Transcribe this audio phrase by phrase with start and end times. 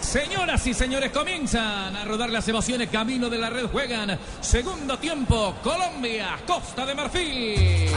[0.00, 2.88] Señoras y señores, comienzan a rodar las emociones.
[2.90, 4.18] Camino de la red juegan.
[4.40, 7.90] Segundo tiempo, Colombia, Costa de Marfil.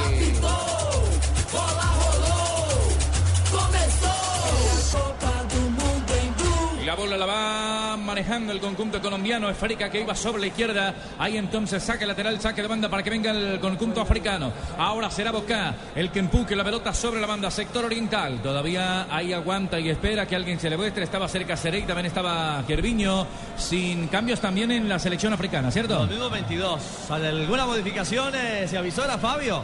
[6.83, 9.49] Y la bola la va manejando el conjunto colombiano.
[9.49, 10.93] Esférica que iba sobre la izquierda.
[11.17, 14.51] Ahí entonces saque lateral, saque de banda para que venga el conjunto africano.
[14.77, 17.49] Ahora será Boca el que empuje la pelota sobre la banda.
[17.49, 18.41] Sector oriental.
[18.41, 21.05] Todavía ahí aguanta y espera que alguien se le muestre.
[21.05, 23.27] Estaba cerca Serey, también estaba Gerviño.
[23.55, 25.99] Sin cambios también en la selección africana, ¿cierto?
[26.05, 27.09] 2022.
[27.11, 29.63] ¿Alguna modificación eh, se avisó a Fabio?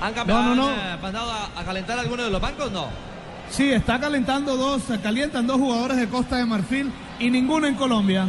[0.00, 0.68] ¿Han cambiado, No, no, no.
[0.70, 2.72] han, eh, mandado a, a calentar alguno de los bancos?
[2.72, 3.10] No.
[3.50, 7.74] Sí, está calentando dos, se calientan dos jugadores de Costa de Marfil y ninguno en
[7.74, 8.28] Colombia.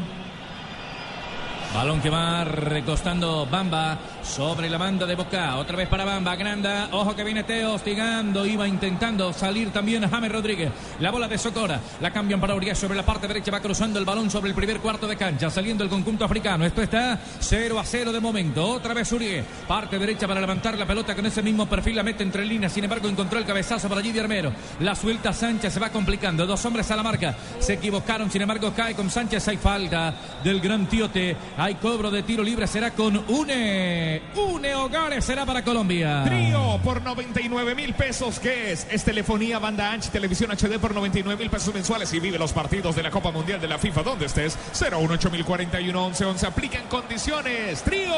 [1.76, 5.58] Balón que va recostando Bamba sobre la banda de Boca.
[5.58, 6.36] Otra vez para Bamba.
[6.36, 6.90] Granda.
[6.92, 8.46] Ojo que viene Teo hostigando.
[8.46, 10.72] Iba intentando salir también James Rodríguez.
[11.00, 11.80] La bola de Socora.
[12.00, 13.52] La cambian para Urias sobre la parte derecha.
[13.52, 15.50] Va cruzando el balón sobre el primer cuarto de cancha.
[15.50, 16.66] Saliendo el conjunto africano.
[16.66, 18.68] Esto está 0 a 0 de momento.
[18.68, 19.46] Otra vez Urias.
[19.68, 21.96] Parte derecha para levantar la pelota con ese mismo perfil.
[21.96, 22.72] La mete entre líneas.
[22.72, 24.52] Sin embargo, encontró el cabezazo para allí de Armero.
[24.80, 25.74] La suelta Sánchez.
[25.74, 26.46] Se va complicando.
[26.46, 27.36] Dos hombres a la marca.
[27.60, 28.30] Se equivocaron.
[28.30, 29.48] Sin embargo, cae con Sánchez.
[29.48, 31.36] Hay falta del gran Tiote.
[31.58, 32.68] Hay cobro de tiro libre.
[32.68, 34.11] Será con Une.
[34.36, 36.24] Une Hogares será para Colombia.
[36.26, 38.88] Trío por 99 mil pesos, que es?
[38.90, 42.54] Es telefonía, banda ancha, y televisión HD por 99 mil pesos mensuales y vive los
[42.54, 44.58] partidos de la Copa Mundial de la FIFA donde estés.
[44.74, 47.82] 018041 1111 aplican condiciones.
[47.84, 48.12] Trío.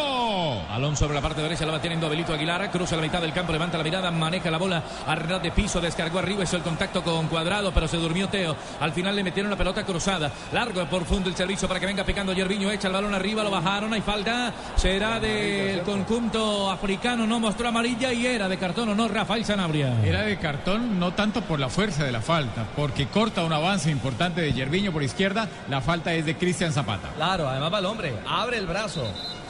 [0.69, 3.51] Balón sobre la parte derecha, la va teniendo Abelito Aguilar, cruza la mitad del campo,
[3.51, 7.03] levanta la mirada, maneja la bola a ras de piso, descargó arriba, hizo el contacto
[7.03, 8.55] con Cuadrado, pero se durmió Teo.
[8.79, 12.03] Al final le metieron la pelota cruzada, largo y profundo el servicio para que venga
[12.03, 17.39] picando Yerviño, echa el balón arriba, lo bajaron, hay falta, será del conjunto africano, no
[17.39, 19.93] mostró amarilla y era de cartón o no, Rafael Sanabria.
[20.03, 23.91] Era de cartón no tanto por la fuerza de la falta, porque corta un avance
[23.91, 27.09] importante de Yerviño por izquierda, la falta es de Cristian Zapata.
[27.15, 28.13] Claro, además va el hombre.
[28.27, 29.05] Abre el brazo.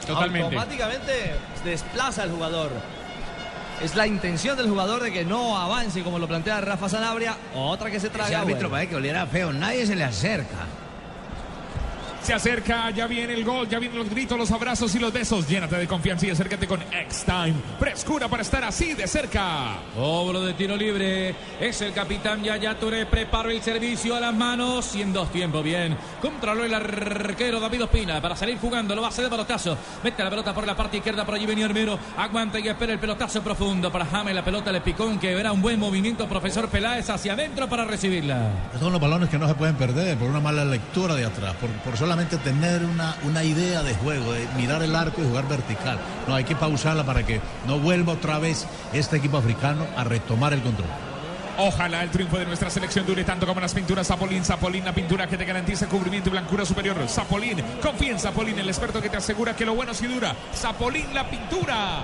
[0.05, 0.45] Totalmente.
[0.45, 1.11] Automáticamente
[1.63, 2.71] desplaza al jugador.
[3.81, 7.35] Es la intención del jugador de que no avance como lo plantea Rafa Sanabria.
[7.55, 8.27] Otra que se traga.
[8.27, 8.71] Ese árbitro bueno.
[8.71, 10.67] parece que oliera feo, nadie se le acerca.
[12.23, 15.45] Se acerca, ya viene el gol, ya vienen los gritos, los abrazos y los besos.
[15.45, 17.53] Llénate de confianza y acércate con X-Time.
[17.77, 19.75] Frescura para estar así de cerca.
[19.93, 21.35] Cobro de tiro libre.
[21.59, 23.05] Es el capitán Yaya Touré.
[23.07, 24.95] Preparó el servicio a las manos.
[24.95, 25.97] Y en dos tiempos, bien.
[26.21, 28.95] Controló el arquero David Ospina para salir jugando.
[28.95, 29.77] Lo va a hacer de pelotazo.
[30.01, 31.25] Mete la pelota por la parte izquierda.
[31.25, 31.99] Por allí venía Armero.
[32.17, 34.33] Aguanta y espera el pelotazo profundo para James.
[34.33, 35.03] La pelota le picó.
[35.19, 36.25] Que verá un buen movimiento.
[36.29, 38.49] Profesor Peláez hacia adentro para recibirla.
[38.79, 41.69] Son los balones que no se pueden perder por una mala lectura de atrás, por,
[41.69, 45.97] por solamente tener una, una idea de juego, de mirar el arco y jugar vertical.
[46.27, 50.53] No, hay que pausarla para que no vuelva otra vez este equipo africano a retomar
[50.53, 50.87] el control.
[51.57, 54.45] Ojalá el triunfo de nuestra selección dure tanto como las pinturas Zapolín.
[54.45, 56.97] Zapolín, la pintura que te garantiza cubrimiento y blancura superior.
[57.07, 60.35] Zapolín, confía en Zapolín, el experto que te asegura que lo bueno sí dura.
[60.53, 62.01] Zapolín, la pintura.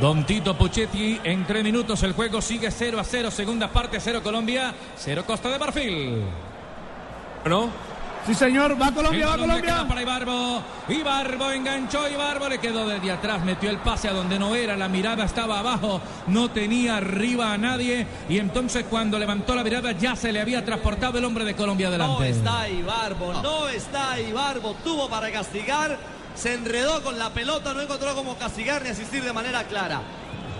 [0.00, 4.20] Don Tito Puchetti, en tres minutos el juego sigue 0 a 0, segunda parte 0
[4.22, 6.22] Colombia, 0 Costa de Marfil.
[7.44, 7.89] ¿No?
[8.26, 9.84] Sí, señor, va Colombia, va Colombia.
[9.88, 10.62] para Ibarbo.
[10.88, 14.88] Ibarbo enganchó, Ibarbo le quedó desde atrás, metió el pase a donde no era, la
[14.88, 20.14] mirada estaba abajo, no tenía arriba a nadie y entonces cuando levantó la mirada ya
[20.14, 22.28] se le había transportado el hombre de Colombia No adelante.
[22.30, 24.74] está Ibarbo, no está Ibarbo.
[24.84, 25.98] Tuvo para castigar.
[26.34, 30.00] Se enredó con la pelota, no encontró cómo castigar ni asistir de manera clara.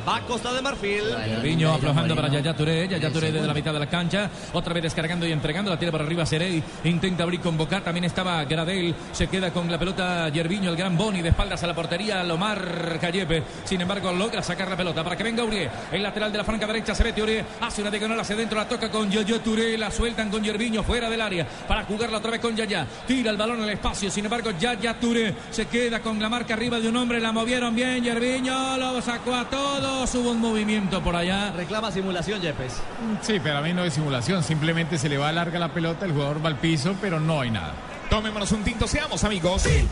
[0.07, 1.03] Va Costa de Marfil.
[1.43, 4.83] Viño aflojando para Yaya Touré, Yaya Touré desde la mitad de la cancha, otra vez
[4.83, 8.95] descargando y entregando, la tira para arriba Serey, intenta abrir con Boca, también estaba Gradel,
[9.13, 12.99] se queda con la pelota Yerviño, el gran Boni, de espaldas a la portería, Lomar
[13.01, 16.45] Callepe, sin embargo logra sacar la pelota para que venga Urié, el lateral de la
[16.45, 19.77] franca derecha se mete Urié, hace una diagonal hacia adentro, la toca con Yaya Touré,
[19.77, 23.37] la sueltan con Yerviño fuera del área, para jugarla otra vez con Yaya, tira el
[23.37, 26.97] balón al espacio, sin embargo Yaya Touré se queda con la marca arriba de un
[26.97, 31.53] hombre, la movieron bien, Yerviño lo sacó a todos, hubo un movimiento por allá.
[31.53, 32.81] Reclama simulación, Yepes.
[33.23, 36.13] Sí, pero a mí no es simulación, simplemente se le va larga la pelota, el
[36.13, 37.75] jugador va al piso, pero no hay nada.
[38.09, 39.67] Tomémonos un tinto, seamos amigos.
[39.67, 39.89] En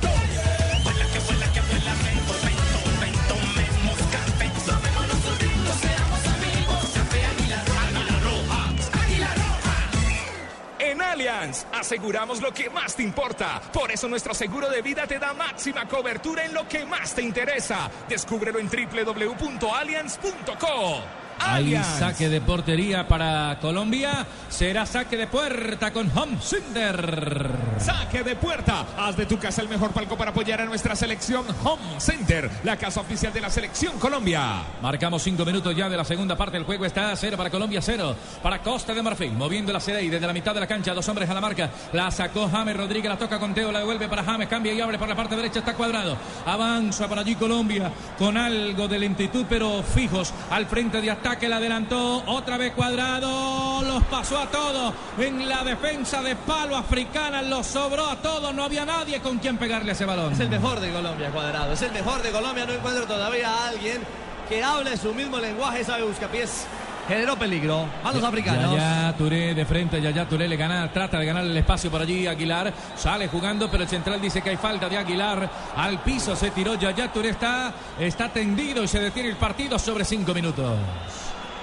[11.28, 13.60] Aseguramos lo que más te importa.
[13.72, 17.20] Por eso nuestro seguro de vida te da máxima cobertura en lo que más te
[17.20, 17.90] interesa.
[18.08, 21.27] Descúbrelo en www.allianz.co.
[21.40, 24.26] Hay saque de portería para Colombia.
[24.48, 27.50] Será saque de puerta con Home Center.
[27.78, 28.84] Saque de puerta.
[28.96, 32.76] Haz de tu casa el mejor palco para apoyar a nuestra selección Home Center, la
[32.76, 34.62] casa oficial de la selección Colombia.
[34.82, 36.56] Marcamos cinco minutos ya de la segunda parte.
[36.56, 39.32] El juego está a cero para Colombia, cero para Costa de Marfil.
[39.32, 40.92] Moviendo la y desde la mitad de la cancha.
[40.92, 41.70] Dos hombres a la marca.
[41.92, 43.08] La sacó James Rodríguez.
[43.08, 43.70] La toca con Teo.
[43.70, 44.48] La devuelve para James.
[44.48, 45.60] Cambia y abre por la parte derecha.
[45.60, 46.16] Está cuadrado.
[46.46, 47.90] Avanza para allí Colombia.
[48.18, 50.32] Con algo de lentitud, pero fijos.
[50.50, 51.27] Al frente de ataque.
[51.28, 52.24] La adelantó.
[52.26, 53.82] Otra vez cuadrado.
[53.82, 54.94] Los pasó a todos.
[55.18, 57.42] En la defensa de palo africana.
[57.42, 58.54] Los sobró a todos.
[58.54, 60.32] No había nadie con quien pegarle ese balón.
[60.32, 61.74] Es el mejor de Colombia, Cuadrado.
[61.74, 62.64] Es el mejor de Colombia.
[62.64, 64.00] No encuentro todavía a alguien
[64.48, 65.84] que hable su mismo lenguaje.
[65.84, 66.66] Sabe Buscapiés.
[67.08, 68.74] Generó peligro a los africanos.
[68.74, 72.26] Yaya Touré de frente, Yaya Touré le gana, trata de ganar el espacio por allí.
[72.26, 75.50] Aguilar sale jugando, pero el central dice que hay falta de Aguilar.
[75.74, 80.04] Al piso se tiró, Yaya Touré está, está tendido y se detiene el partido sobre
[80.04, 80.76] cinco minutos.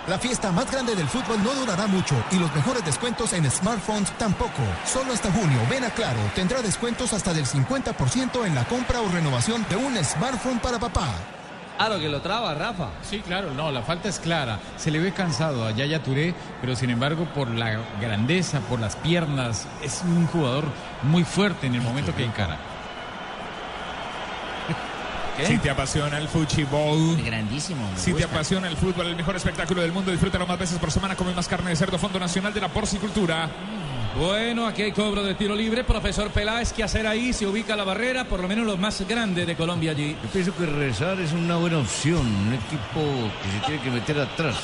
[0.07, 4.11] La fiesta más grande del fútbol no durará mucho y los mejores descuentos en smartphones
[4.17, 4.61] tampoco.
[4.85, 9.09] Solo hasta junio, ven a Claro, tendrá descuentos hasta del 50% en la compra o
[9.09, 11.07] renovación de un smartphone para papá.
[11.77, 12.87] Claro que lo traba, Rafa.
[13.03, 14.59] Sí, claro, no, la falta es clara.
[14.77, 18.95] Se le ve cansado a Yaya Touré, pero sin embargo, por la grandeza, por las
[18.95, 20.63] piernas, es un jugador
[21.03, 22.57] muy fuerte en el momento que encara.
[25.45, 27.21] Si te apasiona el fútbol.
[27.21, 27.91] Grandísimo.
[27.91, 28.27] me Si te gusta.
[28.27, 31.17] apasiona el fútbol, el mejor espectáculo del mundo, disfrútalo más veces por semana.
[31.17, 33.49] Come más carne de cerdo, Fondo Nacional de la Porcicultura.
[34.17, 35.83] Bueno, aquí hay cobro de tiro libre.
[35.83, 37.33] Profesor Peláez, ¿qué hacer ahí?
[37.33, 40.15] Se ubica la barrera, por lo menos los más grandes de Colombia allí.
[40.23, 42.25] Yo pienso que regresar es una buena opción.
[42.25, 43.01] Un equipo
[43.43, 44.55] que se tiene que meter atrás.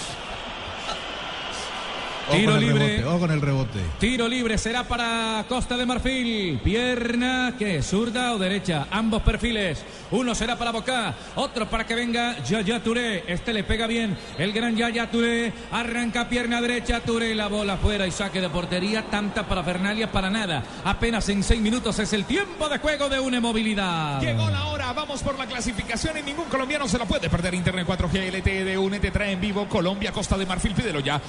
[2.31, 2.87] Tiro libre.
[2.87, 3.79] rebote, ojo con el rebote.
[3.99, 6.59] Tiro libre será para Costa de Marfil.
[6.63, 7.81] Pierna, ¿qué?
[7.81, 8.87] ¿Zurda o derecha?
[8.89, 9.83] Ambos perfiles.
[10.11, 13.23] Uno será para Boca, otro para que venga Yaya Touré.
[13.27, 14.17] Este le pega bien.
[14.37, 15.51] El gran Yaya Touré.
[15.71, 17.01] Arranca pierna derecha.
[17.01, 19.03] Touré la bola afuera y saque de portería.
[19.09, 20.63] Tanta para Fernalia para nada.
[20.83, 24.21] Apenas en seis minutos es el tiempo de juego de una movilidad.
[24.21, 27.53] Llegó la hora, vamos por la clasificación y ningún colombiano se la puede perder.
[27.53, 30.73] Internet 4G LTE de UNE te trae en vivo Colombia, Costa de Marfil.
[30.73, 31.21] Pídelo ya.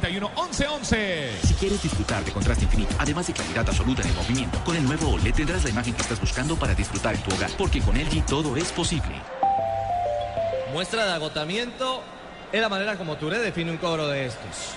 [0.00, 1.46] 018041 1111.
[1.46, 4.84] Si quieres disfrutar de contraste infinito, además de claridad absoluta en el movimiento, con el
[4.84, 7.96] nuevo OLED tendrás la imagen que estás buscando para disfrutar en tu hogar, porque con
[7.96, 9.14] LG todo es posible.
[10.72, 12.02] Muestra de agotamiento.
[12.52, 14.74] Es la manera como Touré define un cobro de estos.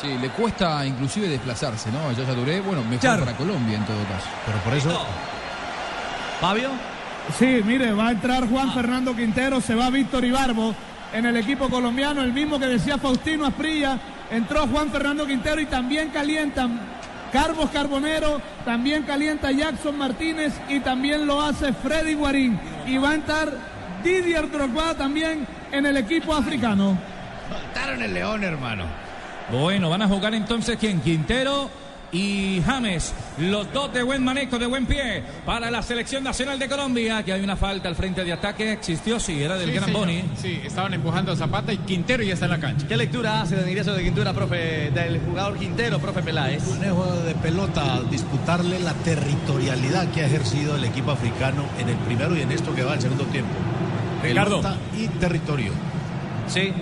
[0.00, 2.12] Sí, le cuesta inclusive desplazarse, ¿no?
[2.12, 4.28] Yaya Touré, bueno, mejor para Colombia en todo caso.
[4.44, 5.06] Pero por eso.
[6.40, 6.70] Fabio.
[7.38, 10.74] Sí, mire, va a entrar Juan Fernando Quintero, se va Víctor Ibarbo
[11.12, 13.98] en el equipo colombiano, el mismo que decía Faustino Asprilla.
[14.30, 16.80] Entró Juan Fernando Quintero y también calientan
[17.32, 22.58] Carlos Carbonero, también calienta Jackson Martínez y también lo hace Freddy Guarín.
[22.86, 23.52] Y va a entrar
[24.02, 26.98] Didier Drogba también en el equipo africano.
[27.50, 28.84] Mataron el león, hermano.
[29.50, 31.00] Bueno, van a jugar entonces quién?
[31.00, 31.70] Quintero
[32.12, 36.68] y James, los dos de buen manejo, de buen pie, para la selección nacional de
[36.68, 39.84] Colombia, que hay una falta al frente de ataque, existió, sí, era del Sí, Gran
[39.86, 40.00] señor.
[40.00, 40.24] Boni.
[40.40, 42.86] Sí, estaban empujando a Zapata y Quintero ya está en la cancha.
[42.88, 46.66] ¿Qué lectura hace del ingreso de Quintura, profe, del jugador Quintero, profe Peláez?
[46.68, 52.36] Manejo de pelota, disputarle la territorialidad que ha ejercido el equipo africano en el primero
[52.36, 53.52] y en esto que va al segundo tiempo.
[54.22, 54.56] Ricardo.
[54.62, 55.72] Pelota y territorio.
[56.46, 56.72] Sí.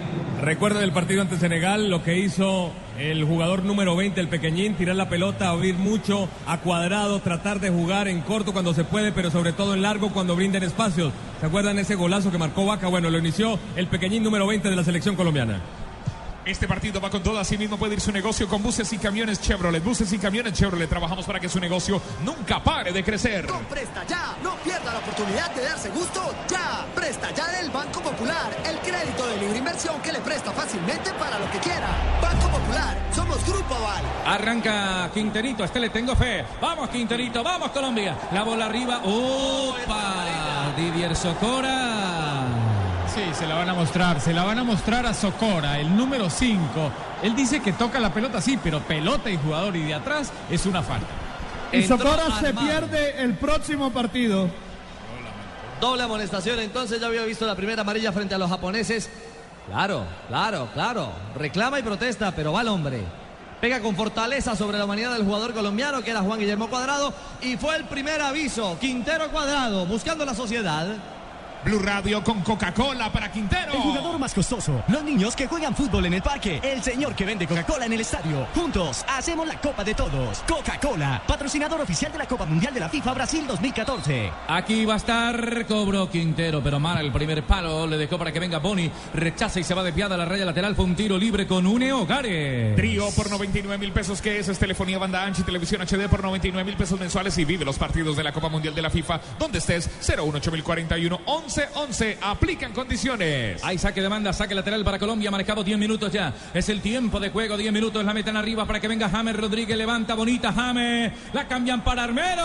[0.41, 4.97] Recuerda del partido ante Senegal lo que hizo el jugador número 20, el pequeñín, tirar
[4.97, 9.31] la pelota, abrir mucho a cuadrado, tratar de jugar en corto cuando se puede, pero
[9.31, 11.13] sobre todo en largo cuando brinden espacios.
[11.41, 12.89] ¿Se acuerdan ese golazo que marcó Vaca?
[12.89, 15.61] Bueno, lo inició el pequeñín número 20 de la selección colombiana.
[16.47, 19.41] Este partido va con todo, así mismo puede ir su negocio con buses y camiones
[19.41, 19.83] Chevrolet.
[19.83, 20.89] Buses y camiones Chevrolet.
[20.89, 23.49] Trabajamos para que su negocio nunca pare de crecer.
[23.69, 26.87] Presta ya, no pierda la oportunidad de darse gusto ya.
[26.95, 31.37] Presta ya del Banco Popular, el crédito de libre inversión que le presta fácilmente para
[31.37, 31.89] lo que quiera.
[32.23, 34.05] Banco Popular, somos Grupo Aval.
[34.27, 36.45] Arranca Quinterito, a este le tengo fe.
[36.61, 38.17] Vamos Quinterito, vamos Colombia.
[38.33, 39.01] La bola arriba.
[39.05, 40.73] ¡Opa!
[40.77, 42.66] Didier Socora.
[43.17, 46.29] Sí, se la van a mostrar, se la van a mostrar a Socora, el número
[46.29, 46.61] 5.
[47.23, 50.67] Él dice que toca la pelota, sí, pero pelota y jugador y de atrás es
[50.67, 51.07] una falta.
[51.73, 54.51] Y Socora se pierde el próximo partido.
[55.81, 59.09] Doble amonestación, entonces ya había visto la primera amarilla frente a los japoneses.
[59.67, 61.09] Claro, claro, claro.
[61.37, 63.01] Reclama y protesta, pero va el hombre.
[63.63, 67.57] Pega con fortaleza sobre la humanidad del jugador colombiano que era Juan Guillermo Cuadrado y
[67.57, 68.77] fue el primer aviso.
[68.79, 71.16] Quintero Cuadrado buscando la sociedad.
[71.67, 73.73] Blue Radio con Coca-Cola para Quintero.
[73.73, 74.85] El jugador más costoso.
[74.87, 76.61] Los niños que juegan fútbol en el parque.
[76.63, 78.47] El señor que vende Coca-Cola en el estadio.
[78.55, 80.45] Juntos hacemos la Copa de Todos.
[80.49, 84.31] Coca-Cola, patrocinador oficial de la Copa Mundial de la FIFA Brasil 2014.
[84.47, 87.85] Aquí va a estar Cobro Quintero, pero mal el primer palo.
[87.89, 88.89] Le dejó para que venga Boni.
[89.13, 90.77] Rechaza y se va de piada a la raya lateral.
[90.77, 92.77] Fue un tiro libre con Une Hogares.
[92.77, 94.49] Trío por 99 mil pesos, que es?
[94.49, 97.77] Es telefonía banda ancha y televisión HD por 99 mil pesos mensuales y vive los
[97.77, 99.91] partidos de la Copa Mundial de la FIFA donde estés.
[100.01, 101.19] 018041
[101.57, 102.19] 1111.
[102.21, 103.63] Aplican condiciones.
[103.65, 106.33] Hay saque de banda, saque lateral para Colombia, marcado 10 minutos ya.
[106.53, 108.05] Es el tiempo de juego, 10 minutos.
[108.05, 109.77] La metan arriba para que venga James Rodríguez.
[109.77, 111.13] Levanta bonita James.
[111.33, 112.45] La cambian para Armero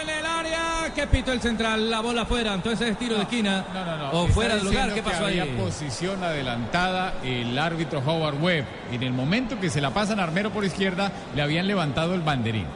[0.00, 0.92] en el área.
[0.94, 1.88] Que pito el central.
[1.90, 2.54] La bola fuera.
[2.54, 3.64] Entonces es tiro de esquina.
[3.72, 4.10] No, no, no.
[4.10, 4.88] O Está fuera del lugar.
[4.88, 5.40] ¿Qué que pasó ahí?
[5.58, 8.64] posición adelantada el árbitro Howard Webb.
[8.90, 12.20] En el momento que se la pasan a Armero por izquierda, le habían levantado el
[12.22, 12.66] banderín.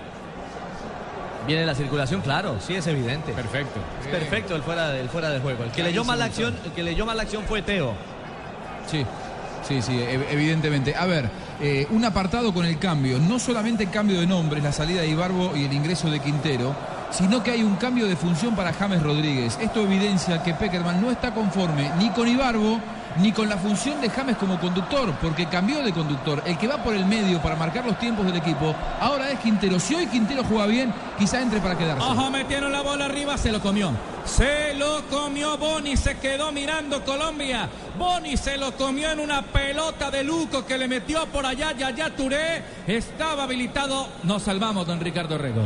[1.46, 3.32] Viene la circulación, claro, sí es evidente.
[3.32, 3.78] Perfecto.
[4.02, 5.64] Es perfecto el fuera, del fuera de juego.
[5.64, 7.92] El que leyó mal la acción, el que leyó mal la acción fue Teo.
[8.90, 9.04] Sí,
[9.66, 10.94] sí, sí, ev- evidentemente.
[10.96, 11.28] A ver,
[11.60, 13.18] eh, un apartado con el cambio.
[13.18, 16.74] No solamente el cambio de nombres, la salida de Ibarbo y el ingreso de Quintero,
[17.10, 19.56] sino que hay un cambio de función para James Rodríguez.
[19.60, 22.80] Esto evidencia que Peckerman no está conforme ni con Ibarbo
[23.18, 26.42] ni con la función de James como conductor, porque cambió de conductor.
[26.46, 29.80] El que va por el medio para marcar los tiempos del equipo, ahora es Quintero.
[29.80, 32.04] Si hoy Quintero juega bien, quizá entre para quedarse.
[32.04, 33.90] Ojo, metieron la bola arriba, se lo comió.
[34.24, 37.68] Se lo comió Boni, se quedó mirando Colombia.
[37.98, 42.14] Boni se lo comió en una pelota de Luco que le metió por allá, Yaya
[42.14, 42.62] Touré.
[42.86, 44.08] Estaba habilitado.
[44.24, 45.62] Nos salvamos, don Ricardo Rego.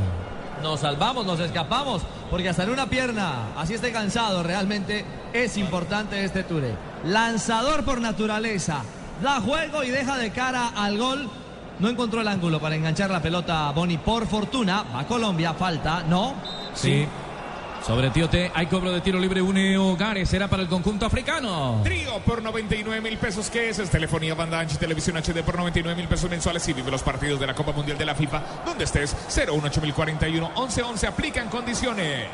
[0.62, 6.22] Nos salvamos, nos escapamos, porque hasta en una pierna, así esté cansado, realmente es importante
[6.22, 6.89] este Ture.
[7.04, 8.82] Lanzador por naturaleza,
[9.22, 11.28] da juego y deja de cara al gol.
[11.78, 14.84] No encontró el ángulo para enganchar la pelota a Boni por fortuna.
[14.94, 16.34] Va Colombia, falta, no.
[16.74, 17.06] Sí.
[17.86, 20.28] Sobre Tiote hay cobro de tiro libre, une Hogares.
[20.28, 21.80] Será para el conjunto africano.
[21.82, 23.78] Trío por 99 mil pesos, que es?
[23.78, 27.40] Es telefonía banda ancha televisión HD por 99 mil pesos mensuales y vive los partidos
[27.40, 29.16] de la Copa Mundial de la FIFA donde estés.
[29.28, 31.06] 018041 1111.
[31.06, 32.26] Aplican condiciones.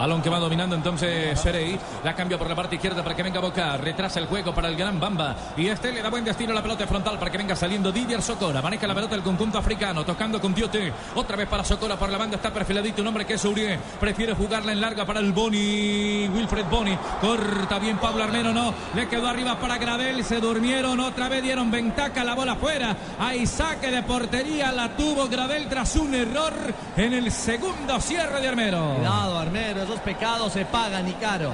[0.00, 1.78] Balón que va dominando entonces Serey.
[2.02, 3.76] La cambia por la parte izquierda para que venga Boca.
[3.76, 5.36] Retrasa el juego para el gran Bamba.
[5.58, 8.22] Y este le da buen destino a la pelota frontal para que venga saliendo Didier
[8.22, 8.62] Socora.
[8.62, 10.02] Maneja la pelota el conjunto africano.
[10.02, 10.90] Tocando con Tiote.
[11.14, 12.36] Otra vez para Socora por la banda.
[12.36, 13.78] Está perfiladito un hombre que es Urié.
[14.00, 16.28] Prefiere jugarla en larga para el Boni.
[16.28, 16.96] Wilfred Boni.
[17.20, 18.54] Corta bien Pablo Armero.
[18.54, 18.72] No.
[18.94, 20.24] Le quedó arriba para Gradel.
[20.24, 20.98] Se durmieron.
[20.98, 22.24] Otra vez dieron ventaja.
[22.24, 22.96] La bola afuera.
[23.18, 24.72] Hay saque de portería.
[24.72, 26.54] La tuvo Gradel tras un error
[26.96, 28.94] en el segundo cierre de Armero.
[28.96, 31.52] Cuidado, Armero, esos pecados se pagan y caro.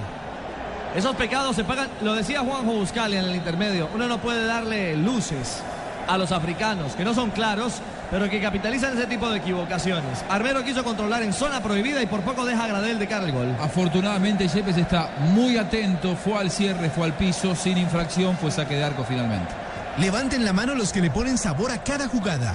[0.94, 4.94] Esos pecados se pagan, lo decía Juanjo Buscalia en el intermedio, uno no puede darle
[4.94, 5.62] luces
[6.06, 10.22] a los africanos, que no son claros, pero que capitalizan ese tipo de equivocaciones.
[10.28, 13.32] Armero quiso controlar en zona prohibida y por poco deja a Gradel de cara el
[13.32, 13.56] gol.
[13.58, 18.76] Afortunadamente Yepes está muy atento, fue al cierre, fue al piso, sin infracción, fue saque
[18.76, 19.50] de arco finalmente.
[19.98, 22.54] Levanten la mano los que le ponen sabor a cada jugada.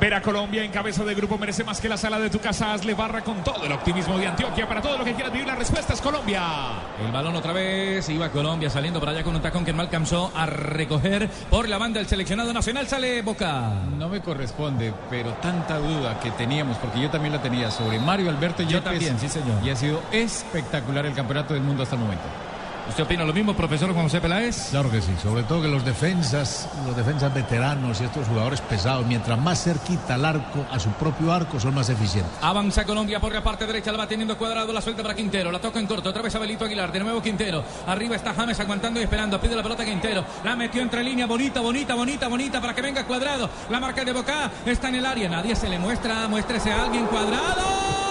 [0.00, 2.72] Ver a Colombia en cabeza de grupo merece más que la sala de tu casa.
[2.72, 4.68] Hazle barra con todo el optimismo de Antioquia.
[4.68, 6.40] Para todo lo que quieras vivir, la respuesta es Colombia.
[7.04, 10.30] El balón otra vez, iba Colombia saliendo para allá con un tacón que no alcanzó
[10.36, 12.86] a recoger por la banda del seleccionado nacional.
[12.86, 13.72] Sale Boca.
[13.98, 18.30] No me corresponde, pero tanta duda que teníamos, porque yo también la tenía sobre Mario
[18.30, 18.84] Alberto Yo Yepes.
[18.84, 19.58] también, sí, señor.
[19.64, 22.24] Y ha sido espectacular el campeonato del mundo hasta el momento.
[22.88, 24.70] ¿Usted opina lo mismo, profesor Juan José Peláez?
[24.70, 29.06] Claro que sí, sobre todo que los defensas, los defensas veteranos y estos jugadores pesados,
[29.06, 32.32] mientras más cerquita al arco, a su propio arco, son más eficientes.
[32.40, 35.60] Avanza Colombia por la parte derecha, la va teniendo cuadrado, la suelta para Quintero, la
[35.60, 39.02] toca en corto, otra vez Abelito Aguilar, de nuevo Quintero, arriba está James aguantando y
[39.02, 42.82] esperando, pide la pelota Quintero, la metió entre línea, bonita, bonita, bonita, bonita para que
[42.82, 46.72] venga cuadrado, la marca de Boca está en el área, nadie se le muestra, muéstrese
[46.72, 48.07] a alguien cuadrado,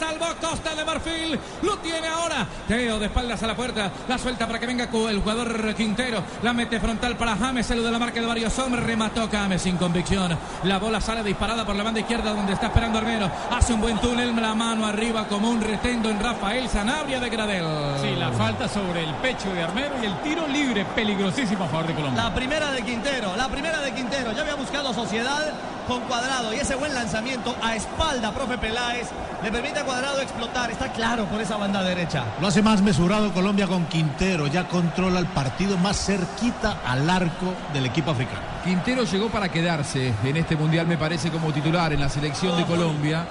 [0.00, 4.46] salvó Costa de Marfil, lo tiene ahora, Teo de espaldas a la puerta, la suelta
[4.46, 8.20] para que venga el jugador Quintero, la mete frontal para James, saluda de la marca
[8.20, 12.32] de varios hombres, remató James sin convicción, la bola sale disparada por la banda izquierda
[12.32, 16.18] donde está esperando Armero, hace un buen túnel, la mano arriba como un retendo en
[16.18, 17.66] Rafael Sanabria de Gradel.
[18.00, 21.86] Sí, la falta sobre el pecho de Armero y el tiro libre peligrosísimo a favor
[21.86, 22.24] de Colombia.
[22.24, 24.32] La primera de Quintero, la primera de Quintero.
[24.32, 25.52] Ya había buscado sociedad
[25.86, 29.08] con Cuadrado y ese buen lanzamiento a espalda, profe Peláez,
[29.42, 30.70] le permite a Cuadrado explotar.
[30.70, 32.22] Está claro por esa banda derecha.
[32.40, 37.52] Lo hace más mesurado Colombia con Quintero, ya controla el partido más cerquita al arco
[37.72, 38.38] del equipo africano.
[38.62, 42.64] Quintero llegó para quedarse en este mundial, me parece, como titular en la selección de
[42.66, 43.26] Colombia.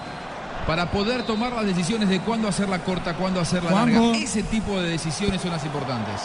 [0.68, 4.02] para poder tomar las decisiones de cuándo hacerla corta, cuándo hacerla Juanjo.
[4.08, 4.18] larga.
[4.18, 6.22] Ese tipo de decisiones son las importantes.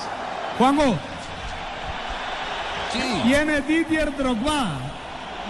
[0.58, 0.96] Juanjo,
[2.92, 3.22] Sí.
[3.24, 4.72] viene Didier Drogba.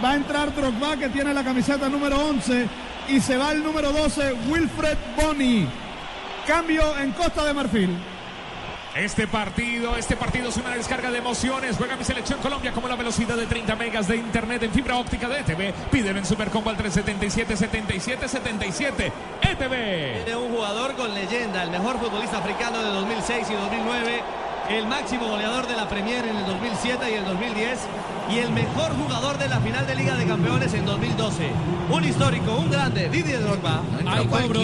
[0.04, 2.68] Va a entrar Drogba que tiene la camiseta número 11
[3.08, 5.66] y se va el número 12 Wilfred Boni.
[6.46, 7.90] Cambio en Costa de Marfil.
[8.94, 11.76] Este partido, este partido es una descarga de emociones.
[11.76, 15.28] Juega mi selección Colombia como la velocidad de 30 megas de internet en fibra óptica
[15.28, 15.72] de ETV.
[15.90, 20.24] Pídelo en Supercombo al 377 77 77 ETV.
[20.24, 24.22] Tiene un jugador con leyenda, el mejor futbolista africano de 2006 y 2009,
[24.70, 27.78] el máximo goleador de la Premier en el 2007 y el 2010
[28.30, 31.50] y el mejor jugador de la final de Liga de Campeones en 2012.
[31.90, 33.82] Un histórico, un grande, Didier Drogba.
[34.06, 34.60] Hay cobro.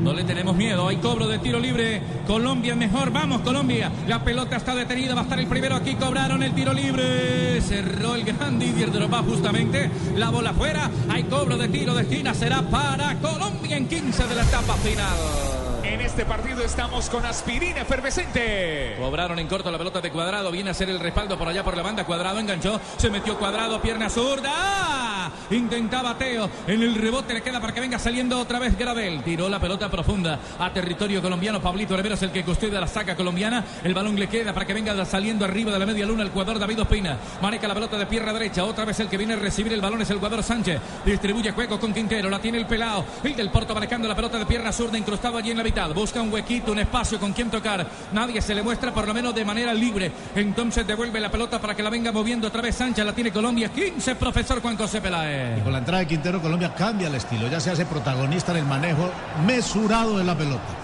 [0.00, 0.88] No le tenemos miedo.
[0.88, 2.02] Hay cobro de tiro libre.
[2.26, 3.12] Colombia mejor.
[3.12, 3.92] Vamos, Colombia.
[4.08, 5.14] La pelota está detenida.
[5.14, 5.94] Va a estar el primero aquí.
[5.94, 7.60] Cobraron el tiro libre.
[7.60, 9.90] Cerró el gran Didier Drogba justamente.
[10.16, 10.90] La bola fuera.
[11.08, 12.34] Hay cobro de tiro de esquina.
[12.34, 15.61] Será para Colombia en 15 de la etapa final.
[16.04, 18.96] Este partido estamos con aspirina efervescente.
[18.98, 20.50] Cobraron en corto la pelota de Cuadrado.
[20.50, 22.04] Viene a hacer el respaldo por allá por la banda.
[22.04, 22.80] Cuadrado enganchó.
[22.96, 23.80] Se metió Cuadrado.
[23.80, 25.21] Pierna zurda.
[25.50, 26.48] Intentaba Teo.
[26.66, 29.22] En el rebote le queda para que venga saliendo otra vez Gradel.
[29.22, 31.60] Tiró la pelota profunda a territorio colombiano.
[31.60, 33.64] Pablito Rivera es el que custodia la saca colombiana.
[33.84, 36.58] El balón le queda para que venga saliendo arriba de la media luna el jugador
[36.58, 37.18] David Ospina.
[37.40, 38.64] Maneja la pelota de pierna derecha.
[38.64, 40.80] Otra vez el que viene a recibir el balón es el jugador Sánchez.
[41.04, 42.30] Distribuye juego con Quintero.
[42.30, 43.04] La tiene el pelado.
[43.22, 45.90] El del Porto manejando la pelota de pierna zurda incrustado allí en la mitad.
[45.92, 47.86] Busca un huequito, un espacio con quien tocar.
[48.12, 50.12] Nadie se le muestra por lo menos de manera libre.
[50.34, 53.04] Entonces devuelve la pelota para que la venga moviendo otra vez Sánchez.
[53.04, 53.70] La tiene Colombia.
[53.70, 55.58] 15, profesor Juan José Peláez.
[55.58, 58.58] Y con la entrada de Quintero, Colombia cambia el estilo, ya se hace protagonista en
[58.58, 59.10] el manejo
[59.46, 60.81] mesurado de la pelota.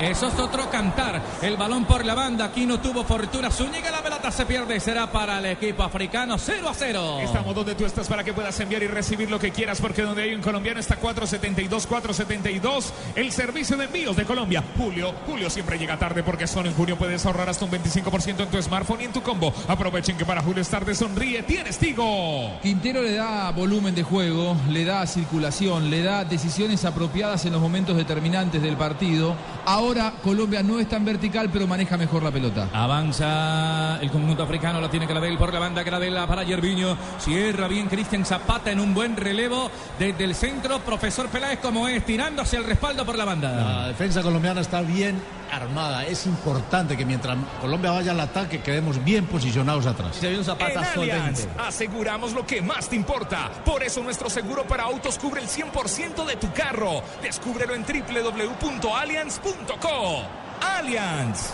[0.00, 1.20] Eso es otro cantar.
[1.42, 2.44] El balón por la banda.
[2.44, 3.50] Aquí no tuvo fortuna.
[3.50, 4.78] Zúñiga la pelota se pierde.
[4.78, 7.18] Será para el equipo africano 0 a 0.
[7.20, 10.22] Estamos donde tú estás para que puedas enviar y recibir lo que quieras, porque donde
[10.22, 12.92] hay un colombiano está 472, 472.
[13.16, 14.62] El servicio de envíos de Colombia.
[14.76, 18.50] Julio, Julio siempre llega tarde porque solo en junio puedes ahorrar hasta un 25% en
[18.50, 19.52] tu smartphone y en tu combo.
[19.66, 21.42] Aprovechen que para Julio es tarde sonríe.
[21.42, 22.58] Tienes Tigo.
[22.62, 27.60] Quintero le da volumen de juego, le da circulación, le da decisiones apropiadas en los
[27.60, 29.34] momentos determinantes del partido.
[29.66, 29.87] Ahora
[30.22, 32.68] Colombia no es tan vertical, pero maneja mejor la pelota.
[32.74, 36.96] Avanza el conjunto africano, la tiene Gradel por la banda, Gradela para Yerviño.
[37.18, 40.80] Cierra bien Cristian Zapata en un buen relevo desde el centro.
[40.80, 43.50] Profesor Peláez como es, tirando hacia el respaldo por la banda.
[43.50, 45.16] La defensa colombiana está bien
[45.50, 46.04] armada.
[46.04, 50.14] Es importante que mientras Colombia vaya al ataque quedemos bien posicionados atrás.
[50.16, 53.50] Se un Zapata En Allianz aseguramos lo que más te importa.
[53.64, 57.02] Por eso nuestro seguro para autos cubre el 100% de tu carro.
[57.22, 60.22] Descúbrelo en www.allianz.co.
[60.60, 61.52] Allianz.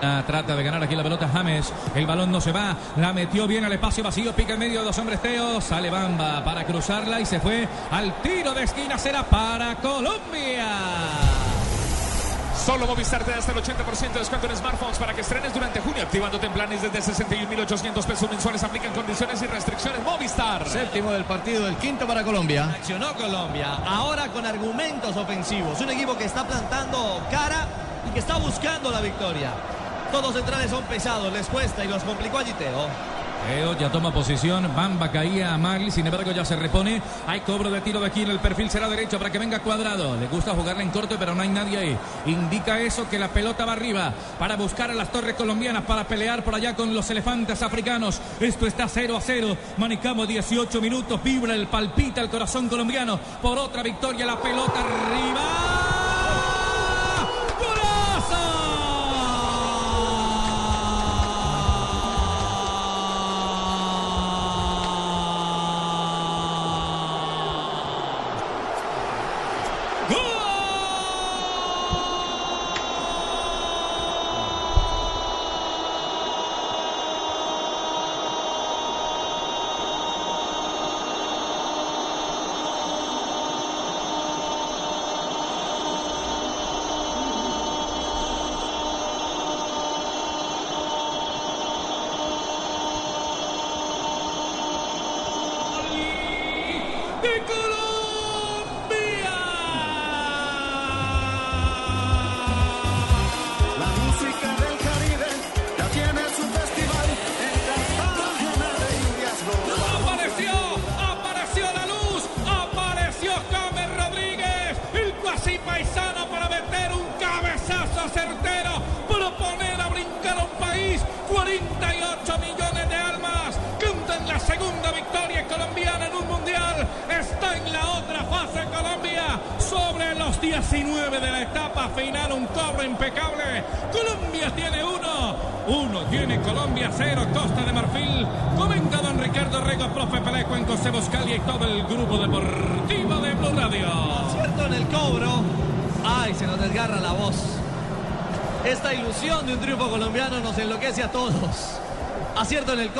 [0.00, 1.72] Ah, trata de ganar aquí la pelota James.
[1.94, 2.76] El balón no se va.
[2.96, 4.32] La metió bien al espacio vacío.
[4.32, 5.60] Pica en medio de dos hombres Teo.
[5.60, 8.98] Sale Bamba para cruzarla y se fue al tiro de esquina.
[8.98, 10.66] Será para Colombia.
[12.68, 15.80] Solo Movistar te da hasta el 80% de descuento en smartphones para que estrenes durante
[15.80, 18.62] junio, activándote en planes desde 61.800 pesos mensuales.
[18.62, 20.02] Aplican condiciones y restricciones.
[20.02, 20.68] Movistar.
[20.68, 22.66] Séptimo del partido, el quinto para Colombia.
[22.66, 25.80] Accionó Colombia, ahora con argumentos ofensivos.
[25.80, 27.66] Un equipo que está plantando cara
[28.06, 29.50] y que está buscando la victoria.
[30.12, 32.86] Todos centrales son pesados, les cuesta y los complicó allí Teo.
[33.46, 34.74] Teo ya toma posición.
[34.74, 35.90] Bamba caía a Magli.
[35.90, 37.00] Sin embargo, ya se repone.
[37.26, 38.70] Hay cobro de tiro de aquí en el perfil.
[38.70, 40.16] Será derecho para que venga cuadrado.
[40.16, 41.98] Le gusta jugarle en corto, pero no hay nadie ahí.
[42.26, 46.42] Indica eso que la pelota va arriba para buscar a las torres colombianas para pelear
[46.44, 48.20] por allá con los elefantes africanos.
[48.40, 49.56] Esto está 0 a 0.
[49.76, 51.22] Manejamos 18 minutos.
[51.22, 54.26] Vibra el palpita el corazón colombiano por otra victoria.
[54.26, 55.97] La pelota arriba.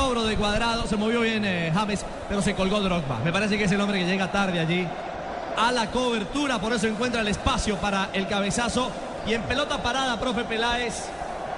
[0.09, 0.87] Cobro de cuadrado.
[0.87, 3.19] Se movió bien eh, James, pero se colgó Drogba.
[3.23, 4.87] Me parece que es el hombre que llega tarde allí
[5.57, 6.59] a la cobertura.
[6.59, 8.91] Por eso encuentra el espacio para el cabezazo.
[9.27, 11.05] Y en pelota parada, profe Peláez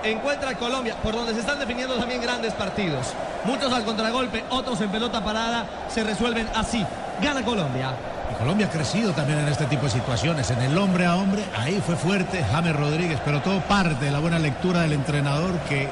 [0.03, 3.09] encuentra a Colombia, por donde se están definiendo también grandes partidos.
[3.45, 5.67] Muchos al contragolpe, otros en pelota parada.
[5.89, 6.85] Se resuelven así.
[7.23, 7.93] Gana Colombia.
[8.33, 10.51] Y Colombia ha crecido también en este tipo de situaciones.
[10.51, 14.19] En el hombre a hombre, ahí fue fuerte James Rodríguez, pero todo parte de la
[14.19, 15.89] buena lectura del entrenador que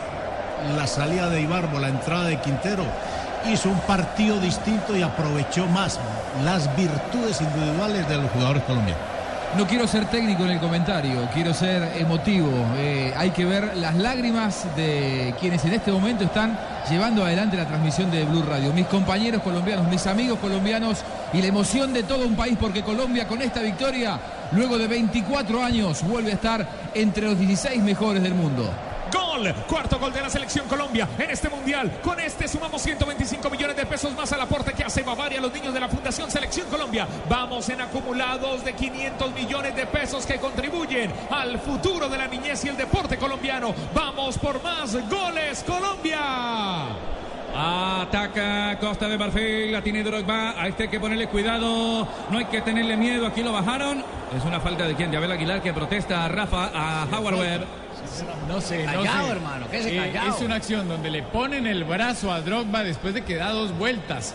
[0.76, 2.84] la salida de Ibarbo, la entrada de Quintero,
[3.52, 5.98] hizo un partido distinto y aprovechó más
[6.44, 9.18] las virtudes individuales de los jugadores colombianos.
[9.56, 12.50] No quiero ser técnico en el comentario, quiero ser emotivo.
[12.76, 16.58] Eh, hay que ver las lágrimas de quienes en este momento están
[16.90, 18.74] llevando adelante la transmisión de Blue Radio.
[18.74, 20.98] Mis compañeros colombianos, mis amigos colombianos
[21.32, 24.20] y la emoción de todo un país porque Colombia con esta victoria,
[24.52, 28.70] luego de 24 años, vuelve a estar entre los 16 mejores del mundo.
[29.38, 32.00] Gol, cuarto gol de la selección Colombia en este mundial.
[32.02, 35.52] Con este sumamos 125 millones de pesos más al aporte que hace Bavaria a los
[35.52, 37.06] niños de la Fundación Selección Colombia.
[37.28, 42.64] Vamos en acumulados de 500 millones de pesos que contribuyen al futuro de la niñez
[42.64, 43.72] y el deporte colombiano.
[43.94, 46.18] Vamos por más goles Colombia.
[47.54, 52.46] Ataca Costa de Marfil, la tiene Drogba, a este hay que ponerle cuidado, no hay
[52.46, 54.02] que tenerle miedo, aquí lo bajaron.
[54.36, 57.87] Es una falta de quien, de Abel Aguilar que protesta a Rafa, a Howard Webb.
[58.48, 59.32] No sé, no Callao, sé.
[59.32, 60.36] hermano, quédese Eh, callao.
[60.36, 63.76] es una acción donde le ponen el brazo a Drogba después de que da dos
[63.76, 64.34] vueltas.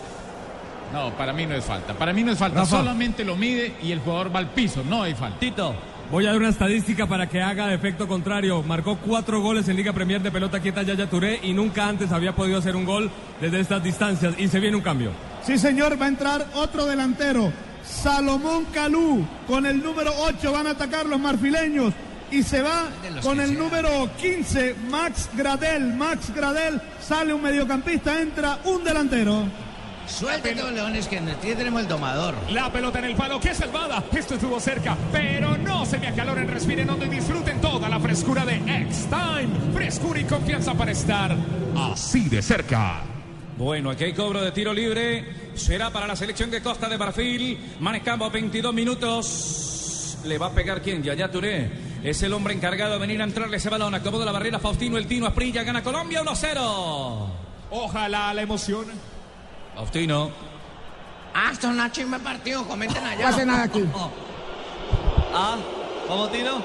[0.92, 1.94] No, para mí no es falta.
[1.94, 2.60] Para mí no es falta.
[2.60, 2.78] Rafa.
[2.78, 4.84] Solamente lo mide y el jugador va al piso.
[4.88, 5.38] No hay falta.
[5.40, 5.74] Tito.
[6.10, 8.62] Voy a dar una estadística para que haga efecto contrario.
[8.62, 12.34] Marcó cuatro goles en Liga Premier de pelota quieta Yaya Touré y nunca antes había
[12.36, 14.34] podido hacer un gol desde estas distancias.
[14.38, 15.10] Y se viene un cambio.
[15.42, 17.50] Sí, señor, va a entrar otro delantero.
[17.82, 19.26] Salomón Calú.
[19.48, 21.92] Con el número 8 van a atacar los marfileños.
[22.34, 22.90] Y se va
[23.22, 25.94] con el número 15, Max Gradel.
[25.94, 29.44] Max Gradel sale un mediocampista, entra un delantero.
[30.08, 32.34] Suéltate los leones que tío tenemos el domador.
[32.50, 34.02] La pelota en el palo, qué salvada.
[34.12, 38.44] Esto estuvo cerca, pero no se me acaloren, respiren hondo y disfruten toda la frescura
[38.44, 39.72] de X-Time.
[39.72, 41.36] Frescura y confianza para estar
[41.92, 43.02] así de cerca.
[43.56, 45.52] Bueno, aquí hay cobro de tiro libre.
[45.54, 47.76] Será para la selección de Costa de Marfil.
[47.78, 50.18] Manejamos 22 minutos.
[50.24, 51.00] ¿Le va a pegar quién?
[51.00, 51.93] Yaya Touré.
[52.04, 53.94] Es el hombre encargado de venir a entrarle ese balón.
[53.94, 55.62] Acomoda la barrera Faustino El Tino Asprilla.
[55.62, 57.28] Gana Colombia 1-0.
[57.70, 58.84] Ojalá la emoción.
[59.74, 60.30] Faustino.
[61.32, 62.62] Ah, esto es una chimba partido.
[62.68, 63.22] Comenten allá.
[63.22, 63.82] No hace nada aquí.
[65.36, 65.56] Ah,
[66.06, 66.62] ¿cómo tiro?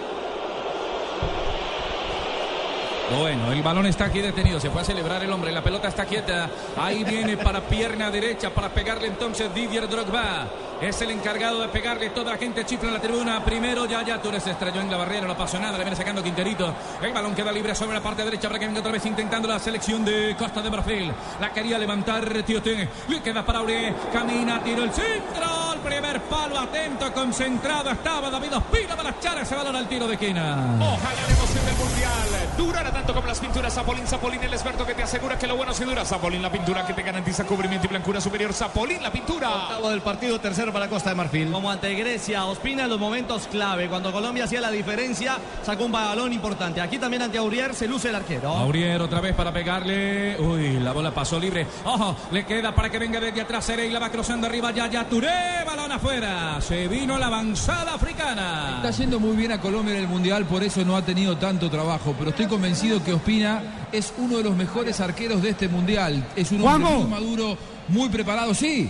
[3.18, 4.60] Bueno, el balón está aquí detenido.
[4.60, 5.52] Se fue a celebrar el hombre.
[5.52, 6.52] La pelota está quieta.
[6.78, 10.48] Ahí viene para pierna derecha para pegarle entonces Didier Drogba.
[10.82, 12.10] Es el encargado de pegarle.
[12.12, 13.44] Toda la gente chifla en la tribuna.
[13.44, 15.28] Primero Yaya Touré se estrelló en la barrera.
[15.28, 15.78] No pasó nada.
[15.78, 16.74] Le viene sacando Quinterito.
[17.02, 19.60] El balón queda libre sobre la parte derecha para que venga otra vez intentando la
[19.60, 21.12] selección de Costa de Marfil.
[21.42, 22.88] La quería levantar Tioté.
[23.10, 23.94] Le queda para Aure.
[24.14, 25.69] Camina, tiro el centro.
[25.84, 27.92] Primer palo atento, concentrado.
[27.92, 30.76] Estaba David Ospina para echar ese balón al tiro de quina.
[30.80, 32.20] Ojalá la emoción del mundial
[32.58, 34.06] durara tanto como las pinturas Zapolín.
[34.06, 36.04] Zapolín, el experto que te asegura que lo bueno se dura.
[36.06, 38.54] Zapolín, la pintura que te garantiza cubrimiento y blancura superior.
[38.54, 39.50] Zapolín, la pintura.
[39.50, 41.52] Octavo del partido, tercero para Costa de Marfil.
[41.52, 43.88] Como ante Grecia, Ospina en los momentos clave.
[43.88, 46.82] Cuando Colombia hacía la diferencia, sacó un balón importante.
[46.82, 48.50] Aquí también ante Aurier se luce el arquero.
[48.50, 50.40] Aurier otra vez para pegarle.
[50.40, 51.66] Uy, la bola pasó libre.
[51.86, 55.64] Ojo, le queda para que venga desde atrás y la va cruzando arriba Yaya Touré.
[55.70, 56.60] Balón afuera.
[56.62, 58.78] Se vino la avanzada africana.
[58.78, 61.70] Está yendo muy bien a Colombia en el Mundial, por eso no ha tenido tanto
[61.70, 62.16] trabajo.
[62.18, 66.26] Pero estoy convencido que Ospina es uno de los mejores arqueros de este Mundial.
[66.36, 67.00] Es un hombre Juanjo.
[67.02, 68.56] muy maduro, muy preparado.
[68.56, 68.90] Sí.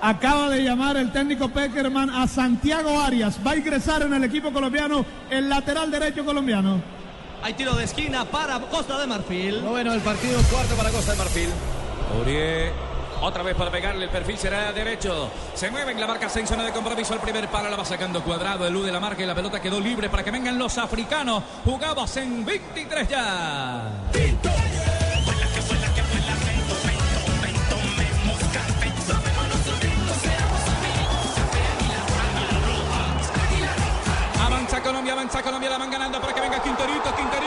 [0.00, 3.40] Acaba de llamar el técnico Peckerman a Santiago Arias.
[3.44, 6.80] Va a ingresar en el equipo colombiano el lateral derecho colombiano.
[7.42, 9.64] Hay tiro de esquina para Costa de Marfil.
[9.64, 11.48] Noveno del partido, cuarto para Costa de Marfil.
[12.16, 12.85] Aurier.
[13.22, 15.30] Otra vez para pegarle el perfil será derecho.
[15.54, 17.14] Se mueve en la marca en zona de compromiso.
[17.14, 18.66] El primer palo la va sacando cuadrado.
[18.66, 21.42] Elude la marca y la pelota quedó libre para que vengan los africanos.
[21.64, 23.90] Jugamos en 23 ya.
[34.44, 37.45] Avanza Colombia, avanza Colombia, la van ganando para que venga Quinterito, Quinterito,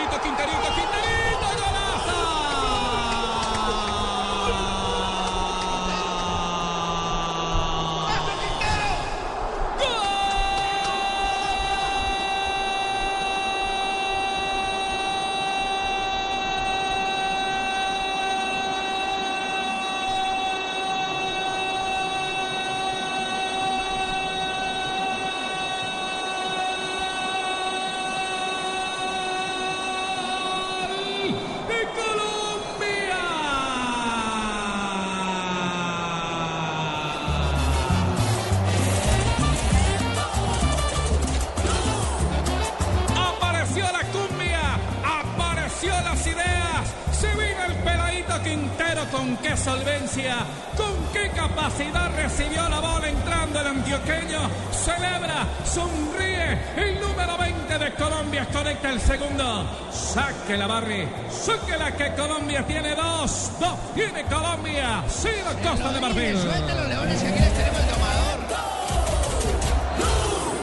[50.75, 54.39] con qué capacidad recibió la bola entrando el antioqueño.
[54.71, 56.59] Celebra, sonríe.
[56.75, 59.65] El número 20 de Colombia conecta el segundo.
[59.91, 63.51] Saque la Barry, saque la que Colombia tiene dos.
[63.59, 65.03] Dos tiene Colombia.
[65.07, 66.37] Ciro Costa de Marfil.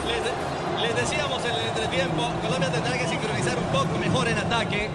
[0.07, 4.89] Les, les decíamos en el entretiempo, Colombia tendrá que sincronizar un poco mejor en ataque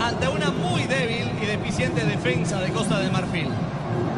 [0.00, 3.48] ante una muy débil y deficiente defensa de Costa de Marfil.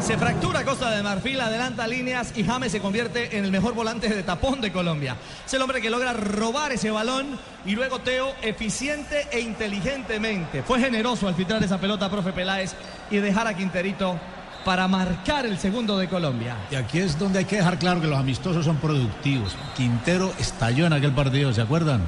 [0.01, 4.09] Se fractura Costa de Marfil, adelanta líneas y James se convierte en el mejor volante
[4.09, 5.17] de tapón de Colombia.
[5.45, 10.63] Es el hombre que logra robar ese balón y luego Teo eficiente e inteligentemente.
[10.63, 12.75] Fue generoso al filtrar esa pelota, profe Peláez,
[13.11, 14.19] y dejar a Quinterito
[14.65, 16.57] para marcar el segundo de Colombia.
[16.71, 19.57] Y aquí es donde hay que dejar claro que los amistosos son productivos.
[19.77, 22.03] Quintero estalló en aquel partido, ¿se acuerdan?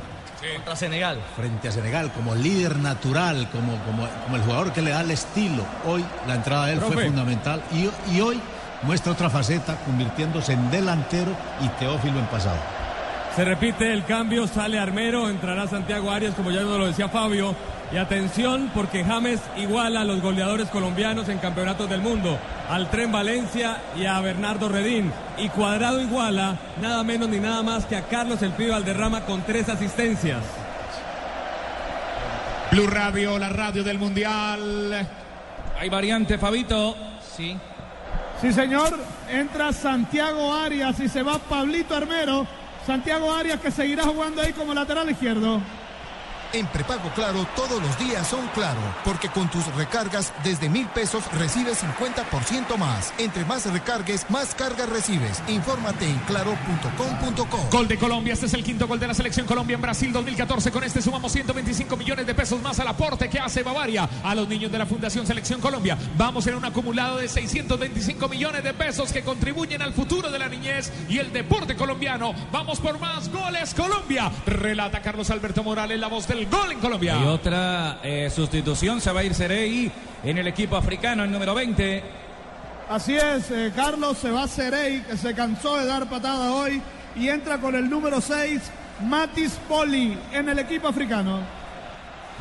[0.54, 1.18] Contra Senegal.
[1.36, 5.10] Frente a Senegal, como líder natural, como, como, como el jugador que le da el
[5.10, 5.64] estilo.
[5.84, 8.40] Hoy la entrada de él fue fundamental y, y hoy
[8.82, 12.58] muestra otra faceta, convirtiéndose en delantero y Teófilo en pasado.
[13.34, 17.54] Se repite el cambio, sale Armero, entrará Santiago Arias, como ya nos lo decía Fabio.
[17.90, 23.10] Y atención, porque James iguala a los goleadores colombianos en campeonatos del mundo, al Tren
[23.10, 25.10] Valencia y a Bernardo Redín.
[25.38, 29.40] Y Cuadrado iguala nada menos ni nada más que a Carlos El Pibe Valderrama con
[29.42, 30.42] tres asistencias.
[32.70, 35.08] Blue Radio, la radio del Mundial.
[35.80, 36.94] Hay variante, Fabito.
[37.36, 37.56] Sí.
[38.42, 38.98] Sí, señor.
[39.30, 42.46] Entra Santiago Arias y se va Pablito Armero.
[42.86, 45.62] Santiago Arias que seguirá jugando ahí como lateral izquierdo.
[46.54, 51.22] En prepago claro, todos los días son claro, porque con tus recargas desde mil pesos
[51.32, 53.12] recibes 50% más.
[53.18, 55.42] Entre más recargues, más cargas recibes.
[55.48, 57.68] Infórmate en claro.com.co.
[57.70, 60.70] Gol de Colombia, este es el quinto gol de la selección Colombia en Brasil 2014.
[60.70, 64.48] Con este sumamos 125 millones de pesos más al aporte que hace Bavaria a los
[64.48, 65.98] niños de la Fundación Selección Colombia.
[66.16, 70.48] Vamos en un acumulado de 625 millones de pesos que contribuyen al futuro de la
[70.48, 72.32] niñez y el deporte colombiano.
[72.50, 74.32] Vamos por más goles Colombia.
[74.46, 77.18] Relata Carlos Alberto Morales, la voz del gol en Colombia.
[77.20, 79.90] Y otra eh, sustitución, se va a ir Serey
[80.22, 82.02] en el equipo africano, el número 20.
[82.88, 86.80] Así es, eh, Carlos se va a Cerey, que se cansó de dar patada hoy,
[87.16, 88.62] y entra con el número 6,
[89.06, 91.57] Matis Poli, en el equipo africano.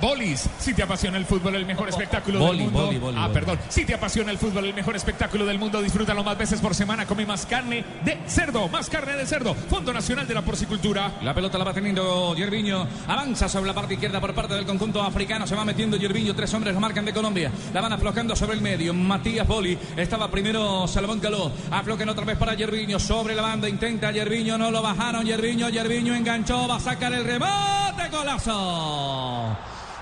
[0.01, 2.85] Bolis, si te apasiona el fútbol, el mejor espectáculo Boli, del mundo.
[2.85, 3.57] boli, boli, ah, perdón.
[3.67, 7.05] Si te apasiona el fútbol, el mejor espectáculo del mundo, disfrútalo más veces por semana.
[7.07, 9.55] Come más carne de cerdo, más carne de cerdo.
[9.55, 11.13] Fondo Nacional de la Porcicultura.
[11.23, 12.87] La pelota la va teniendo Yerviño.
[13.07, 15.47] Avanza sobre la parte izquierda por parte del conjunto africano.
[15.47, 16.35] Se va metiendo Yerviño.
[16.35, 17.51] Tres hombres lo marcan de Colombia.
[17.73, 18.93] La van aflojando sobre el medio.
[18.93, 19.77] Matías Boli.
[19.95, 21.51] Estaba primero Salomón Caló.
[21.71, 22.99] Afloquen otra vez para Yerviño.
[22.99, 23.67] Sobre la banda.
[23.67, 24.59] Intenta Yerviño.
[24.59, 25.25] No lo bajaron.
[25.25, 25.69] Yerviño.
[25.69, 26.67] Yerviño enganchó.
[26.67, 28.09] Va a sacar el remate.
[28.11, 29.57] Golazo.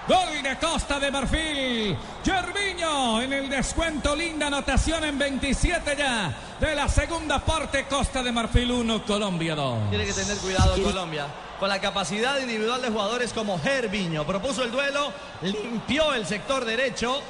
[0.08, 1.98] Gol de Costa de Marfil.
[2.24, 4.16] Yerviño en el descuento.
[4.16, 6.32] Linda anotación en 27 ya.
[6.60, 7.86] De la segunda parte.
[7.86, 9.90] Costa de Marfil 1, Colombia 2.
[9.90, 11.26] Tiene que tener cuidado Colombia.
[11.60, 14.28] Con la capacidad individual de jugadores como Gerviño.
[14.28, 17.22] Propuso el duelo, limpió el sector derecho.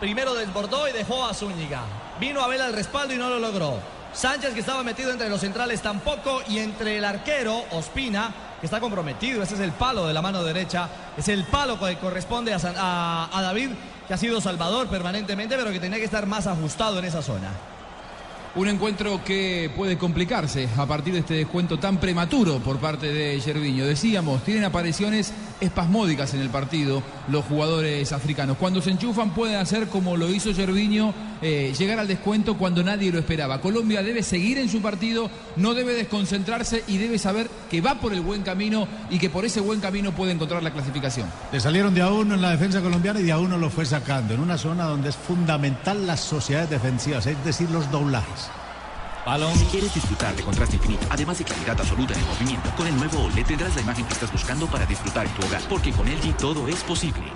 [0.00, 1.82] Primero desbordó y dejó a Zúñiga.
[2.18, 3.78] Vino Abel al respaldo y no lo logró.
[4.12, 6.42] Sánchez, que estaba metido entre los centrales, tampoco.
[6.48, 8.32] Y entre el arquero, Ospina,
[8.64, 9.42] que está comprometido.
[9.42, 10.88] Ese es el palo de la mano derecha.
[11.18, 13.72] Es el palo que corresponde a, a David,
[14.08, 17.50] que ha sido salvador permanentemente, pero que tenía que estar más ajustado en esa zona.
[18.56, 23.40] Un encuentro que puede complicarse a partir de este descuento tan prematuro por parte de
[23.40, 23.84] Yerviño.
[23.84, 28.56] Decíamos, tienen apariciones espasmódicas en el partido los jugadores africanos.
[28.56, 31.12] Cuando se enchufan pueden hacer como lo hizo Yerviño,
[31.42, 33.60] eh, llegar al descuento cuando nadie lo esperaba.
[33.60, 38.12] Colombia debe seguir en su partido, no debe desconcentrarse y debe saber que va por
[38.12, 41.28] el buen camino y que por ese buen camino puede encontrar la clasificación.
[41.50, 43.84] Le salieron de a uno en la defensa colombiana y de a uno lo fue
[43.84, 48.43] sacando, en una zona donde es fundamental las sociedades defensivas, es decir, los doblajes.
[49.24, 52.94] Si quieres disfrutar de contraste infinito, además de claridad absoluta en el movimiento, con el
[52.94, 56.06] nuevo OLED tendrás la imagen que estás buscando para disfrutar en tu hogar, porque con
[56.06, 57.32] LG todo es posible.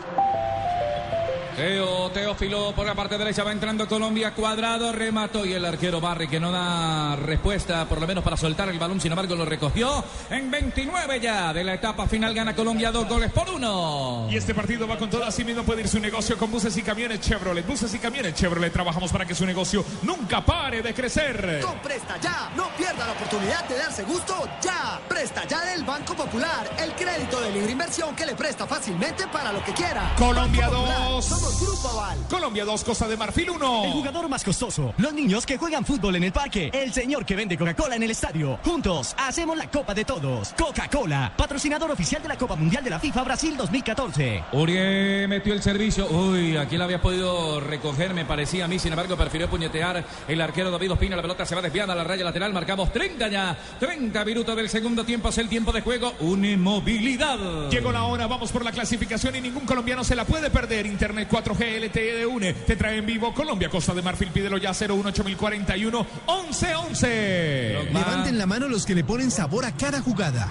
[1.58, 6.28] Teo, Teófilo por la parte derecha va entrando Colombia, cuadrado, remató y el arquero Barry
[6.28, 10.04] que no da respuesta por lo menos para soltar el balón, sin embargo lo recogió
[10.30, 14.28] en 29 ya de la etapa final, gana Colombia dos goles por uno.
[14.30, 16.82] Y este partido va con todo, así mismo puede ir su negocio con buses y
[16.82, 17.66] camiones Chevrolet.
[17.66, 21.60] Buses y camiones Chevrolet, trabajamos para que su negocio nunca pare de crecer.
[21.60, 25.00] Con Presta Ya, no pierda la oportunidad de darse gusto ya.
[25.08, 29.52] Presta Ya del Banco Popular, el crédito de libre inversión que le presta fácilmente para
[29.52, 30.14] lo que quiera.
[30.16, 32.18] Colombia Banco Popular, 2, somos Somos Grupo Aval.
[32.28, 33.84] Colombia 2, Costa de Marfil 1.
[33.84, 34.94] El jugador más costoso.
[34.98, 36.70] Los niños que juegan fútbol en el parque.
[36.72, 38.58] El señor que vende Coca-Cola en el estadio.
[38.64, 40.54] Juntos hacemos la Copa de Todos.
[40.58, 44.44] Coca-Cola, patrocinador oficial de la Copa Mundial de la FIFA Brasil 2014.
[44.52, 46.06] Urié metió el servicio.
[46.10, 48.78] Uy, aquí la había podido recoger, me parecía a mí.
[48.78, 51.16] Sin embargo, prefirió puñetear el arquero David Ospina.
[51.16, 52.52] La pelota se va desviada a la raya lateral.
[52.52, 53.56] Marcamos 30 ya.
[53.78, 55.28] 30 minutos del segundo tiempo.
[55.28, 56.12] Es el tiempo de juego.
[56.20, 57.70] Una inmovilidad.
[57.70, 60.86] Llegó la hora, vamos por la clasificación y ningún colombiano se la puede perder.
[60.86, 64.70] Internet 4G LTE de UNE te trae en vivo Colombia, Costa de Marfil, pídelo ya
[64.70, 67.90] 018041 1111.
[67.92, 70.48] Levanten la mano los que le ponen sabor a cada jugada.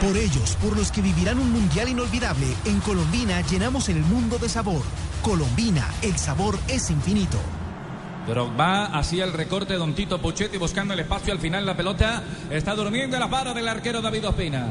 [0.00, 4.48] Por ellos, por los que vivirán un mundial inolvidable, en Colombina llenamos el mundo de
[4.48, 4.82] sabor.
[5.22, 7.38] Colombina, el sabor es infinito.
[8.28, 12.74] Drogba hacía el recorte Don Tito Puchetti buscando el espacio al final la pelota está
[12.74, 14.68] durmiendo en la para del arquero David Ospina.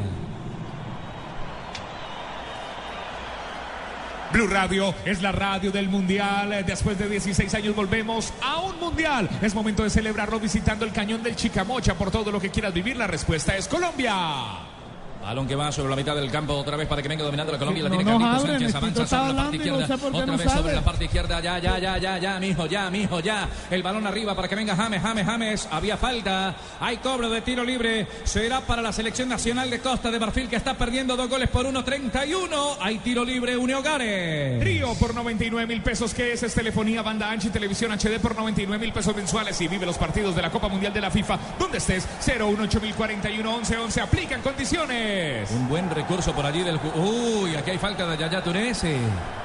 [4.35, 6.65] Blue Radio es la radio del Mundial.
[6.67, 9.29] Después de 16 años volvemos a un Mundial.
[9.41, 11.93] Es momento de celebrarlo visitando el cañón del Chicamocha.
[11.93, 14.74] Por todo lo que quieras vivir, la respuesta es Colombia.
[15.21, 17.57] Balón que va sobre la mitad del campo otra vez para que venga dominando la
[17.57, 17.83] Colombia.
[17.83, 18.75] La No tiene Carlitos Sánchez.
[18.75, 19.87] Avanza sobre la parte no izquierda.
[19.87, 21.39] sé qué Otra no vez sobre la parte izquierda.
[21.41, 23.49] Ya, ya, ya, ya, ya, mijo, ya, mijo, ya.
[23.71, 25.67] El balón arriba para que venga James, James, James.
[25.71, 26.53] Había falta.
[26.79, 28.07] Hay cobro de tiro libre.
[28.23, 31.65] Será para la selección nacional de Costa de Marfil que está perdiendo dos goles por
[31.65, 31.83] uno.
[31.83, 32.77] 31.
[32.79, 34.59] Hay tiro libre, Uniogares.
[34.59, 36.43] Trío por 99 mil pesos, que es?
[36.43, 39.59] Es telefonía, banda ancha y televisión HD por 99 mil pesos mensuales.
[39.59, 42.07] Y vive los partidos de la Copa Mundial de la FIFA, donde estés.
[42.23, 44.01] 018041 1111.
[44.01, 45.04] Aplican condiciones.
[45.51, 46.79] Un buen recurso por allí del.
[46.95, 48.73] Uy, aquí hay falta de Yaya Touré.
[48.73, 48.95] Sí,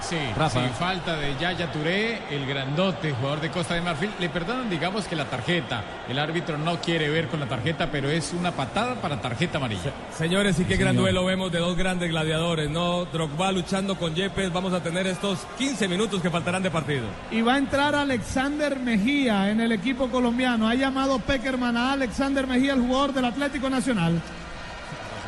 [0.01, 0.65] Sí, Rafa.
[0.65, 4.11] sí, falta de Yaya Touré, el grandote, jugador de Costa de Marfil.
[4.19, 5.85] Le perdonan, digamos que la tarjeta.
[6.09, 9.93] El árbitro no quiere ver con la tarjeta, pero es una patada para tarjeta amarilla.
[10.17, 11.05] Señores, y qué Sí, gran señor.
[11.05, 13.05] duelo vemos de dos grandes gladiadores, ¿no?
[13.05, 14.53] Drogba luchando con Yepes.
[14.53, 17.05] Vamos a tener estos 15 minutos que faltarán de partido.
[17.31, 20.69] Y va a entrar Alexander Mejía en el equipo colombiano.
[20.69, 24.21] Ha llamado Peckerman a Alexander Mejía, el jugador del Atlético Nacional.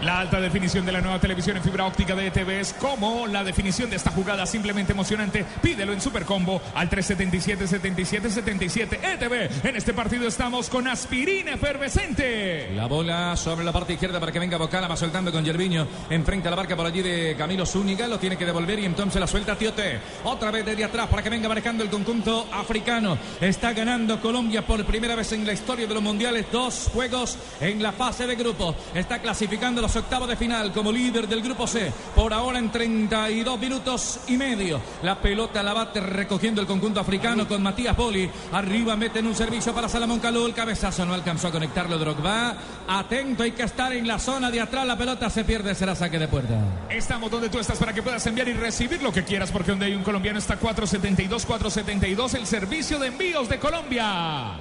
[0.02, 3.44] La alta definición de la nueva televisión en fibra óptica de ETV es como la
[3.44, 5.46] definición de esta jugada simplemente emocionante.
[5.62, 9.68] Pídelo en Supercombo al 377-7777 ETV.
[9.68, 12.72] En este partido estamos con aspirina efervescente.
[12.74, 15.86] La bola sobre la parte izquierda para que venga Bocala, va soltando con Yerviño.
[16.10, 18.08] Enfrente a la barca por allí de Camilo Zúñiga.
[18.08, 20.00] Lo tiene que devolver y entonces la suelta Tiote.
[20.24, 23.16] Otra vez desde atrás para que venga marcando el conjunto africano.
[23.40, 26.46] Está ganando Colombia por primera vez en la historia de los mundiales.
[26.50, 28.74] Dos juegos en la fase de grupo.
[28.96, 31.92] Está clasificando los octavos de final como líder del grupo C.
[32.14, 34.80] Por ahora en 32 minutos y medio.
[35.02, 38.28] La pelota la bate recogiendo el conjunto africano con Matías Poli.
[38.52, 40.46] Arriba meten un servicio para Salomón Calú.
[40.46, 42.54] El cabezazo no alcanzó a conectarlo Drogba.
[42.88, 44.86] Atento, hay que estar en la zona de atrás.
[44.86, 46.54] La pelota se pierde, será saque de puerta.
[46.88, 49.86] Estamos donde tú estás para que puedas enviar y recibir lo que quieras, porque donde
[49.86, 54.52] hay un colombiano está 472, 472, el servicio de envíos de Colombia.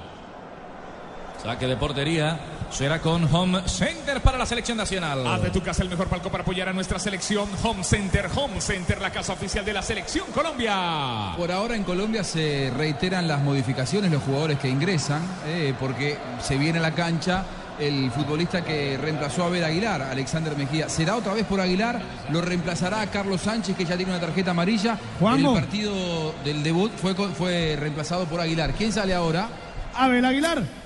[1.43, 2.39] Saque de portería.
[2.71, 5.27] Será con Home Center para la selección nacional.
[5.27, 8.29] Haz de tu casa el mejor palco para apoyar a nuestra selección Home Center.
[8.33, 11.33] Home Center, la casa oficial de la selección Colombia.
[11.35, 16.57] Por ahora en Colombia se reiteran las modificaciones, los jugadores que ingresan, eh, porque se
[16.57, 17.43] viene a la cancha
[17.77, 20.87] el futbolista que reemplazó a Abel Aguilar, Alexander Mejía.
[20.87, 24.51] Será otra vez por Aguilar, lo reemplazará a Carlos Sánchez, que ya tiene una tarjeta
[24.51, 24.97] amarilla.
[25.19, 25.55] Juanjo.
[25.55, 28.73] El partido del debut fue, fue reemplazado por Aguilar.
[28.73, 29.49] ¿Quién sale ahora?
[29.93, 30.80] Abel Aguilar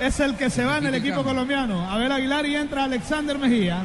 [0.00, 1.90] es el que se va en el equipo colombiano.
[1.90, 3.82] Abel Aguilar y entra Alexander Mejía.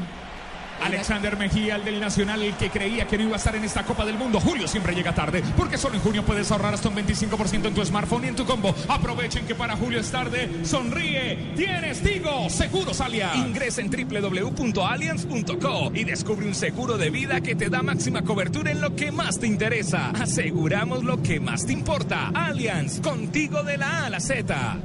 [0.83, 3.83] Alexander Mejía, el del Nacional, el que creía que no iba a estar en esta
[3.83, 4.39] Copa del Mundo.
[4.39, 7.85] Julio siempre llega tarde, porque solo en junio puedes ahorrar hasta un 25% en tu
[7.85, 8.73] smartphone y en tu combo.
[8.87, 10.65] Aprovechen que para Julio es tarde.
[10.65, 13.35] Sonríe, tienes Tigo, Seguros Alias.
[13.35, 18.81] Ingresa en www.allianz.co y descubre un seguro de vida que te da máxima cobertura en
[18.81, 20.09] lo que más te interesa.
[20.09, 22.31] Aseguramos lo que más te importa.
[22.33, 24.79] Allianz, contigo de la A a la Z.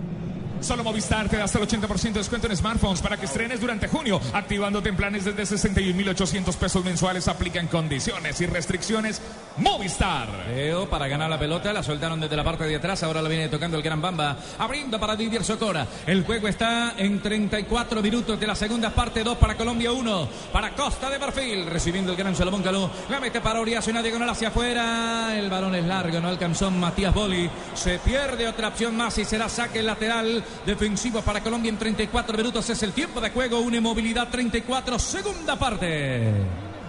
[0.60, 3.88] Solo Movistar te da hasta el 80% de descuento en smartphones para que estrenes durante
[3.88, 7.28] junio, activándote en planes desde 61.800 pesos mensuales.
[7.28, 9.20] Aplican condiciones y restricciones.
[9.58, 10.28] Movistar.
[10.48, 13.48] Leo para ganar la pelota, la soltaron desde la parte de atrás, ahora la viene
[13.48, 15.86] tocando el Gran Bamba, abriendo para Didier Socora.
[16.06, 20.74] El juego está en 34 minutos de la segunda parte, 2 para Colombia, 1 para
[20.74, 24.48] Costa de Marfil, recibiendo el gran Salomón Caló, la mete para Oriazo, una diagonal hacia
[24.48, 29.24] afuera, el balón es largo, no alcanzó Matías Boli, se pierde otra opción más y
[29.24, 33.80] será saque lateral defensivo para Colombia en 34 minutos, es el tiempo de juego, una
[33.80, 36.32] movilidad 34, segunda parte.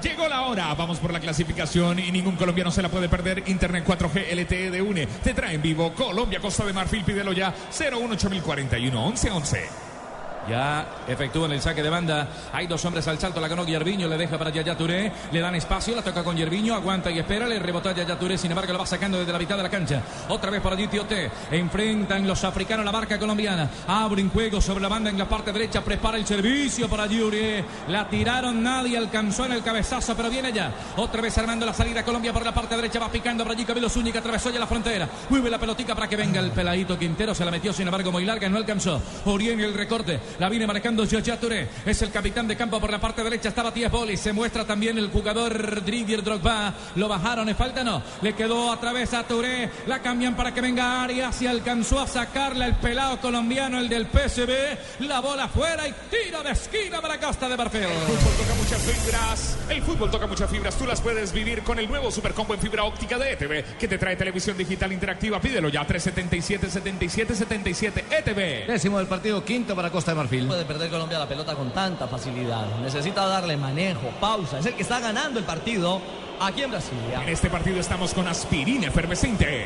[0.02, 3.44] Llegó la hora, vamos por la clasificación y ningún colombiano se la puede perder.
[3.48, 5.08] Internet 4G LTE de UNE.
[5.08, 7.54] Te trae en vivo Colombia, Costa de Marfil, pídelo ya.
[7.72, 9.87] 018041 1111.
[10.48, 12.28] Ya efectúan el saque de banda.
[12.54, 13.42] Hay dos hombres al salto.
[13.42, 14.08] La ganó Yerviño.
[14.08, 15.12] Le deja para Yaya Touré.
[15.32, 15.96] Le dan espacio.
[15.96, 16.74] La toca con Yerviño.
[16.74, 17.48] Aguanta y espera.
[17.48, 18.38] Le rebota Yaya Touré.
[18.38, 20.02] Sin embargo, lo va sacando desde la mitad de la cancha.
[20.30, 21.30] Otra vez para Tiote.
[21.52, 23.70] Enfrentan los africanos la marca colombiana.
[23.88, 25.84] Abren juego sobre la banda en la parte derecha.
[25.84, 27.64] Prepara el servicio para Yuri.
[27.90, 28.64] La tiraron.
[28.64, 30.16] Nadie alcanzó en el cabezazo.
[30.16, 30.72] Pero viene ya.
[30.96, 32.04] Otra vez armando la salida.
[32.04, 33.00] Colombia por la parte derecha.
[33.00, 33.66] Va picando por allí.
[33.66, 35.10] Camilo Zúñiga atravesó ya la frontera.
[35.30, 37.36] Mueve la pelotica para que venga el peladito Quintero.
[37.36, 38.48] Se la metió, sin embargo, muy larga.
[38.48, 39.02] No alcanzó.
[39.26, 40.20] Orien el recorte.
[40.40, 41.68] La viene marcando Yaya Touré.
[41.86, 43.50] Es el capitán de campo por la parte derecha.
[43.50, 44.18] Está Matías Boli.
[44.18, 46.74] Se muestra también el jugador Didier Drogba.
[46.96, 47.48] Lo bajaron.
[47.48, 48.04] Le falta no.
[48.22, 49.70] Le quedó a través a Touré.
[49.88, 51.42] La cambian para que venga Arias.
[51.42, 55.08] Y alcanzó a sacarla el pelado colombiano, el del PSB.
[55.08, 57.82] La bola fuera y tiro de esquina para Costa de Marfil.
[57.82, 59.58] El fútbol toca muchas fibras.
[59.70, 60.78] El fútbol toca muchas fibras.
[60.78, 63.98] Tú las puedes vivir con el nuevo Supercombo en fibra óptica de ETV, que te
[63.98, 65.42] trae televisión digital interactiva.
[65.42, 65.86] Pídelo ya.
[65.88, 68.72] 377 77 77 ETV.
[68.72, 70.27] Décimo del partido, quinto para Costa de Marfil.
[70.28, 72.66] Puede perder Colombia la pelota con tanta facilidad.
[72.82, 74.60] Necesita darle manejo, pausa.
[74.60, 76.02] Es el que está ganando el partido
[76.40, 77.24] aquí en Brasilia.
[77.24, 79.66] En este partido estamos con aspirina efervescente.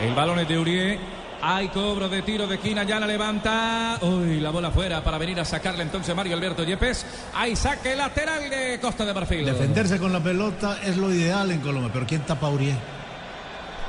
[0.00, 0.98] El balón es de Urié.
[1.44, 3.98] Hay cobro de tiro de esquina, ya la levanta.
[4.02, 7.04] Uy, la bola fuera para venir a sacarle entonces Mario Alberto Yepes.
[7.34, 9.44] Hay saque lateral de Costa de Marfil.
[9.44, 12.76] Defenderse con la pelota es lo ideal en Colombia, pero ¿quién tapa a Uriel?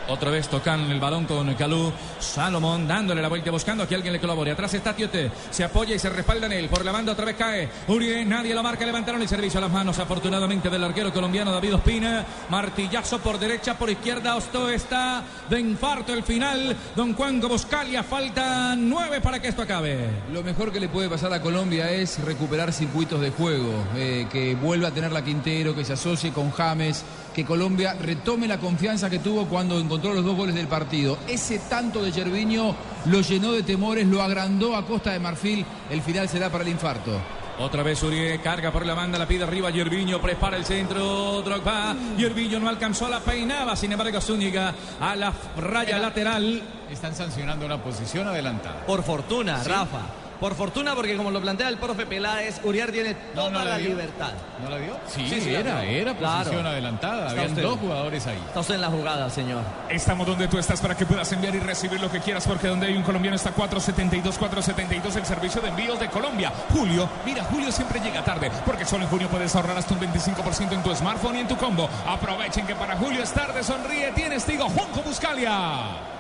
[0.08, 1.92] Otra vez tocan el balón con Calú.
[2.20, 4.52] Salomón dándole la vuelta buscando a que alguien le colabore.
[4.52, 5.32] Atrás está Tiote.
[5.50, 6.70] Se apoya y se respalda en él.
[6.70, 7.70] Por la banda otra vez cae.
[7.88, 8.86] Uribe, nadie lo marca.
[8.86, 12.26] Levantaron el servicio a las manos afortunadamente del arquero colombiano David Ospina.
[12.50, 14.36] Martillazo por derecha, por izquierda.
[14.36, 16.76] Osto está de infarto el final.
[16.96, 18.04] Don Juan Buscalia.
[18.04, 20.10] Faltan nueve para que esto acabe.
[20.34, 23.72] Lo mejor que le puede pasar a Colombia es recuperar circuitos de juego.
[23.96, 27.04] eh, que vuelva a tener la Quintero, que se asocie con James.
[27.34, 31.18] Que Colombia retome la confianza que tuvo cuando encontró los dos goles del partido.
[31.28, 32.76] Ese tanto de Gerviño
[33.06, 35.66] lo llenó de temores, lo agrandó a Costa de Marfil.
[35.90, 37.12] El final será para el infarto.
[37.60, 41.96] Otra vez Uribe carga por la banda, la pide arriba Yerviño, prepara el centro, Drogba.
[42.18, 46.62] Yerviño no alcanzó, la peinaba, sin embargo Zúñiga a la raya lateral.
[46.90, 48.86] Están sancionando una posición adelantada.
[48.86, 49.70] Por fortuna, Sí.
[49.70, 50.00] Rafa.
[50.44, 54.34] Por fortuna, porque como lo plantea el profe Peláez, Uriar tiene toda no la libertad.
[54.62, 54.98] ¿No la dio?
[55.08, 56.40] Sí, Sí, sí, la era, era Claro.
[56.40, 57.30] posición adelantada.
[57.30, 57.62] Habían usted.
[57.62, 58.44] dos jugadores ahí.
[58.48, 59.62] Está usted en la jugada, señor.
[59.90, 62.88] Estamos donde tú estás para que puedas enviar y recibir lo que quieras, porque donde
[62.88, 66.52] hay un colombiano está 472, 472, el servicio de envíos de Colombia.
[66.74, 70.74] Julio, mira, Julio siempre llega tarde, porque solo en junio puedes ahorrar hasta un 25%
[70.74, 71.90] en tu smartphone y en tu combo.
[72.06, 76.12] Aprovechen que para Julio es tarde, sonríe, tienes, digo, Juanjo Buscalia.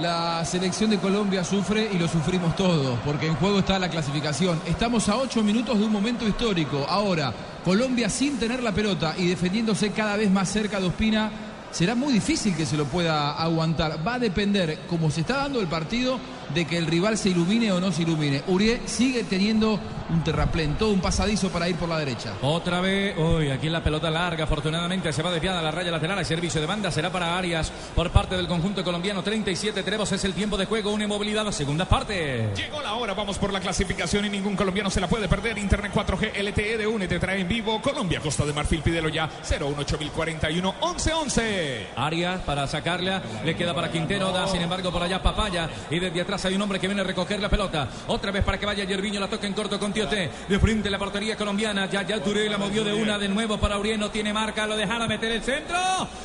[0.00, 4.60] La selección de Colombia sufre y lo sufrimos todos, porque en juego está la clasificación.
[4.64, 6.86] Estamos a ocho minutos de un momento histórico.
[6.88, 7.34] Ahora,
[7.64, 11.32] Colombia sin tener la pelota y defendiéndose cada vez más cerca de Ospina,
[11.72, 13.98] será muy difícil que se lo pueda aguantar.
[14.06, 16.20] Va a depender, como se está dando el partido,
[16.54, 18.42] de que el rival se ilumine o no se ilumine.
[18.46, 19.78] Urié sigue teniendo
[20.10, 22.34] un terraplén, todo un pasadizo para ir por la derecha.
[22.42, 26.18] Otra vez, uy, aquí la pelota larga, afortunadamente se va desviada a la raya lateral,
[26.18, 30.24] hay servicio de banda, será para Arias por parte del conjunto colombiano, 37 tenemos, es
[30.24, 32.48] el tiempo de juego, una inmovilidad, la segunda parte.
[32.54, 35.58] Llegó la hora, vamos por la clasificación y ningún colombiano se la puede perder.
[35.58, 39.28] Internet 4G LTE de UNE te trae en vivo Colombia, Costa de Marfil, pídelo ya
[39.42, 41.86] 018041 1111.
[41.96, 46.20] Arias para sacarla, le queda para Quintero, da sin embargo por allá Papaya y desde
[46.20, 47.88] atrás hay un hombre que viene a recoger la pelota.
[48.06, 50.90] Otra vez para que vaya Yerviño, la toca en corto con Tiote, de frente a
[50.90, 54.10] la portería colombiana, ya ya Touré la movió de una de nuevo para Uriel, no
[54.10, 55.78] tiene marca, lo dejaron meter el centro,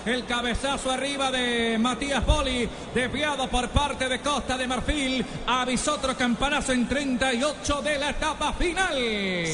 [0.05, 6.16] el cabezazo arriba de Matías Poli, desviado por parte de Costa de Marfil, avisó otro
[6.16, 8.95] campanazo en 38 de la etapa final.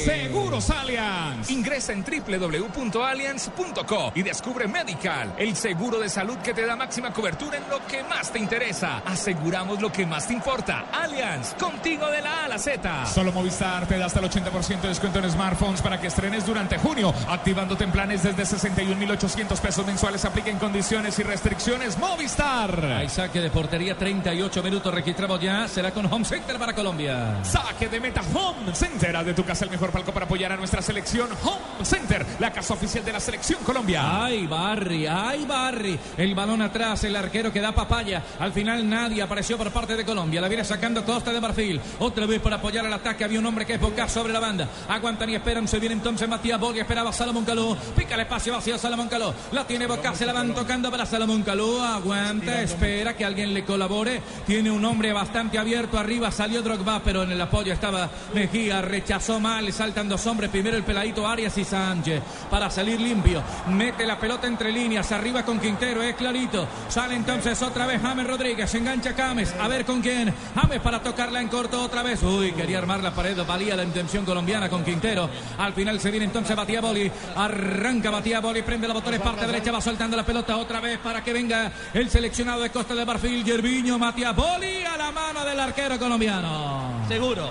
[0.04, 1.50] Seguros Allianz.
[1.50, 7.58] Ingresa en www.allianz.co y descubre Medical, el seguro de salud que te da máxima cobertura
[7.58, 9.02] en lo que más te interesa.
[9.04, 10.49] Aseguramos lo que más te importa.
[10.50, 13.06] Allianz, contigo de la A a la Z.
[13.06, 16.76] Solo Movistar te da hasta el 80% de descuento en smartphones para que estrenes durante
[16.76, 20.24] junio, activándote en planes desde 61.800 pesos mensuales.
[20.24, 21.96] Apliquen condiciones y restricciones.
[21.98, 22.84] Movistar.
[22.84, 27.38] Hay saque de portería, 38 minutos registramos ya, será con Home Center para Colombia.
[27.44, 29.14] Saque de meta Home Center.
[29.16, 31.28] Haz de tu casa el mejor palco para apoyar a nuestra selección.
[31.44, 34.24] Home Center, la casa oficial de la selección Colombia.
[34.24, 35.96] Ay, Barry, ay, Barry.
[36.16, 38.24] El balón atrás, el arquero que da papaya.
[38.40, 40.39] Al final nadie apareció por parte de Colombia.
[40.40, 41.80] La viene sacando Costa de Marfil.
[41.98, 43.24] Otra vez para apoyar el ataque.
[43.24, 44.68] Había un hombre que es Boca sobre la banda.
[44.88, 45.68] Aguantan y esperan.
[45.68, 46.80] Se viene entonces Matías Boga.
[46.80, 47.76] Esperaba Salomón Caló.
[47.96, 49.34] Pica el espacio vacío a Salomón Caló.
[49.52, 50.14] La tiene Boca.
[50.14, 51.82] Se la van tocando para Salomón Caló.
[51.82, 54.22] Aguanta, espera que alguien le colabore.
[54.46, 56.30] Tiene un hombre bastante abierto arriba.
[56.30, 58.80] Salió Drogba, pero en el apoyo estaba Mejía.
[58.82, 59.72] Rechazó mal.
[59.72, 60.50] Saltan dos hombres.
[60.50, 62.22] Primero el peladito Arias y Sánchez.
[62.50, 63.42] Para salir limpio.
[63.68, 65.12] Mete la pelota entre líneas.
[65.12, 66.02] Arriba con Quintero.
[66.02, 66.66] Es clarito.
[66.88, 68.74] Sale entonces otra vez James Rodríguez.
[68.74, 69.54] Engancha Cames.
[69.60, 70.29] A ver con quién.
[70.54, 72.22] James para tocarla en corto otra vez.
[72.22, 73.36] Uy, quería armar la pared.
[73.46, 75.28] Valía la intención colombiana con Quintero.
[75.58, 77.10] Al final se viene entonces Batía Boli.
[77.36, 78.62] Arranca Batía Boli.
[78.62, 79.20] Prende los botones.
[79.20, 79.72] Parte derecha.
[79.72, 83.44] Va soltando la pelota otra vez para que venga el seleccionado de Costa de Marfil.
[83.44, 87.04] Yerviño Matías Boli a la mano del arquero colombiano.
[87.08, 87.50] Seguro.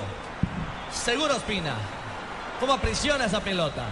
[0.92, 1.74] Seguro Espina.
[2.60, 3.86] ¿Cómo aprisiona esa pelota?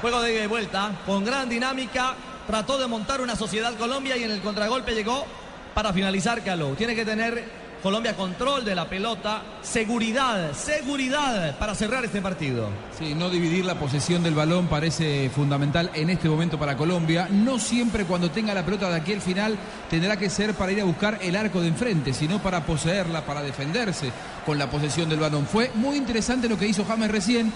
[0.00, 0.92] Juego de vuelta.
[1.06, 2.14] Con gran dinámica.
[2.46, 5.26] Trató de montar una sociedad Colombia y en el contragolpe llegó
[5.74, 6.76] para finalizar Calou.
[6.76, 12.68] Tiene que tener Colombia control de la pelota, seguridad, seguridad para cerrar este partido.
[12.98, 17.28] Sí, no dividir la posesión del balón parece fundamental en este momento para Colombia.
[17.30, 19.56] No siempre cuando tenga la pelota de aquí al final
[19.88, 23.40] tendrá que ser para ir a buscar el arco de enfrente, sino para poseerla, para
[23.40, 24.10] defenderse
[24.44, 25.46] con la posesión del balón.
[25.46, 27.52] Fue muy interesante lo que hizo James recién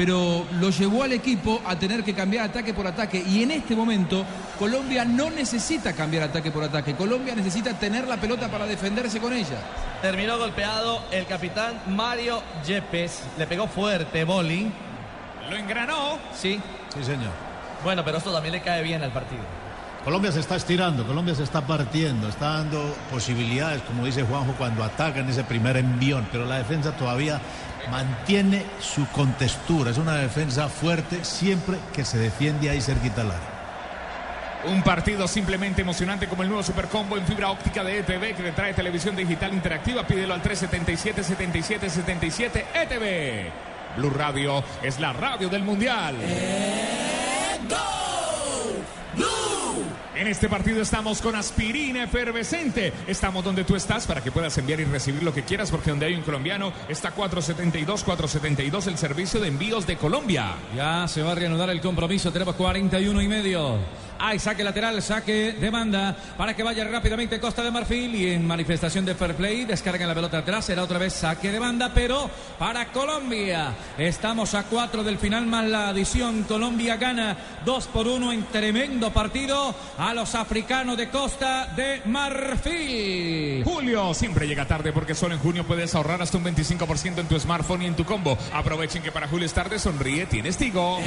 [0.00, 3.22] pero lo llevó al equipo a tener que cambiar ataque por ataque.
[3.22, 4.24] Y en este momento,
[4.58, 6.94] Colombia no necesita cambiar ataque por ataque.
[6.94, 9.58] Colombia necesita tener la pelota para defenderse con ella.
[10.00, 13.24] Terminó golpeado el capitán Mario Yepes.
[13.36, 14.72] Le pegó fuerte Boli.
[15.50, 16.16] Lo engranó.
[16.34, 16.58] Sí.
[16.94, 17.32] Sí, señor.
[17.84, 19.42] Bueno, pero esto también le cae bien al partido.
[20.02, 24.82] Colombia se está estirando, Colombia se está partiendo, está dando posibilidades, como dice Juanjo, cuando
[24.82, 27.38] atacan ese primer envión, pero la defensa todavía
[27.90, 33.60] mantiene su contextura, es una defensa fuerte siempre que se defiende ahí cerquita al área.
[34.64, 38.52] Un partido simplemente emocionante como el nuevo Supercombo en fibra óptica de ETV que te
[38.52, 40.06] trae televisión digital interactiva.
[40.06, 43.50] Pídelo al 377 77 77 ETV.
[43.96, 46.16] Blue Radio es la radio del Mundial.
[50.20, 52.92] En este partido estamos con aspirina efervescente.
[53.06, 56.04] Estamos donde tú estás para que puedas enviar y recibir lo que quieras, porque donde
[56.04, 60.56] hay un colombiano está 472, 472 el servicio de envíos de Colombia.
[60.76, 62.30] Ya se va a reanudar el compromiso.
[62.32, 63.78] Tenemos 41 y medio.
[64.22, 68.46] Hay saque lateral, saque de banda para que vaya rápidamente Costa de Marfil y en
[68.46, 70.66] manifestación de fair play descargan la pelota atrás.
[70.66, 73.72] Será otra vez saque de banda, pero para Colombia.
[73.96, 76.42] Estamos a cuatro del final más la adición.
[76.42, 83.64] Colombia gana 2 por 1 en tremendo partido a los africanos de Costa de Marfil.
[83.64, 87.40] Julio siempre llega tarde porque solo en junio puedes ahorrar hasta un 25% en tu
[87.40, 88.36] smartphone y en tu combo.
[88.52, 90.98] Aprovechen que para Julio es tarde, sonríe, tienes Tigo.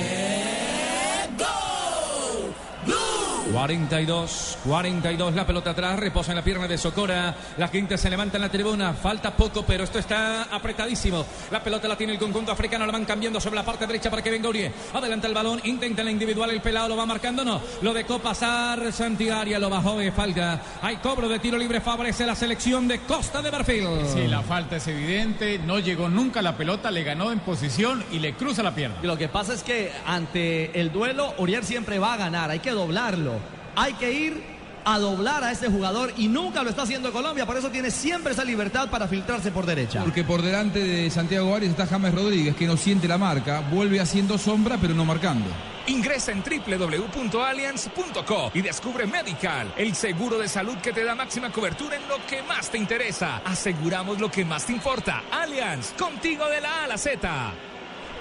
[3.53, 7.35] 42, 42, la pelota atrás, reposa en la pierna de Socora.
[7.59, 11.23] La quinta se levanta en la tribuna, falta poco, pero esto está apretadísimo.
[11.51, 14.23] La pelota la tiene el conjunto africano, la van cambiando sobre la parte derecha para
[14.23, 14.71] que venga Urié.
[14.91, 17.61] Adelanta el balón, intenta la individual, el pelado lo va marcando, no.
[17.83, 20.59] Lo dejó pasar Santiaria, lo bajó de falta.
[20.81, 23.87] Hay cobro de tiro libre, favorece la selección de Costa de Marfil.
[24.11, 28.17] Sí, la falta es evidente, no llegó nunca la pelota, le ganó en posición y
[28.17, 28.97] le cruza la pierna.
[29.03, 32.59] Y lo que pasa es que ante el duelo, Uriel siempre va a ganar, hay
[32.59, 33.42] que doblarlo.
[33.75, 34.53] Hay que ir
[34.85, 38.33] a doblar a ese jugador y nunca lo está haciendo Colombia, por eso tiene siempre
[38.33, 40.03] esa libertad para filtrarse por derecha.
[40.03, 43.99] Porque por delante de Santiago Arias está James Rodríguez, que no siente la marca, vuelve
[43.99, 45.45] haciendo sombra, pero no marcando.
[45.87, 51.97] Ingresa en www.allianz.co y descubre Medical, el seguro de salud que te da máxima cobertura
[51.97, 53.41] en lo que más te interesa.
[53.43, 55.23] Aseguramos lo que más te importa.
[55.31, 57.53] Allianz, contigo de la A a la Z.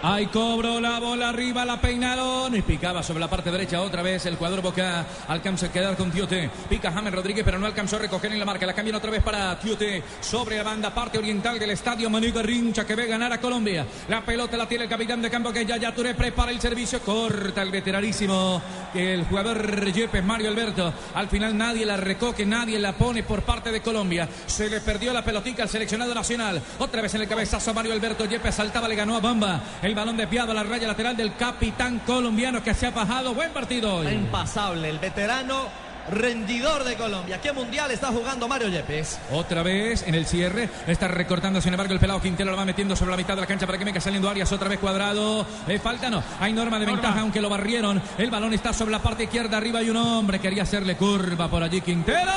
[0.05, 2.53] Hay cobro, la bola arriba, la peinaron.
[2.57, 5.07] Y picaba sobre la parte derecha otra vez el cuadro Boca.
[5.28, 6.50] Alcanza a quedar con Tiote.
[6.68, 8.66] Pica James Rodríguez, pero no alcanzó a recoger en la marca.
[8.66, 10.03] La cambian otra vez para Tiote.
[10.20, 13.86] Sobre la banda, parte oriental del estadio Manuel Rincha que ve ganar a Colombia.
[14.09, 17.00] La pelota la tiene el capitán de campo que ya ya Touré prepara el servicio.
[17.00, 18.61] Corta el veteranísimo.
[18.92, 20.92] El jugador Yepes, Mario Alberto.
[21.14, 24.28] Al final nadie la recoge, nadie la pone por parte de Colombia.
[24.46, 26.61] Se le perdió la pelotica al seleccionado nacional.
[26.80, 28.24] Otra vez en el cabezazo Mario Alberto.
[28.24, 29.62] Yepes saltaba, le ganó a Bamba.
[29.95, 33.34] Balón desviado a la raya lateral del capitán colombiano que se ha bajado.
[33.34, 34.09] Buen partido hoy.
[34.09, 35.68] Impasable, el veterano
[36.11, 37.40] rendidor de Colombia.
[37.40, 39.18] ¿Qué mundial está jugando Mario Yepes?
[39.32, 40.68] Otra vez en el cierre.
[40.86, 43.46] Está recortando, sin embargo, el pelado Quintero lo va metiendo sobre la mitad de la
[43.46, 44.50] cancha para que venga saliendo Arias.
[44.53, 45.46] Otra vez cuadrado.
[45.68, 46.22] Eh, falta no.
[46.40, 48.00] Hay norma de ventaja, aunque lo barrieron.
[48.18, 49.57] El balón está sobre la parte izquierda.
[49.57, 50.38] Arriba hay un hombre.
[50.38, 52.32] Quería hacerle curva por allí Quintero.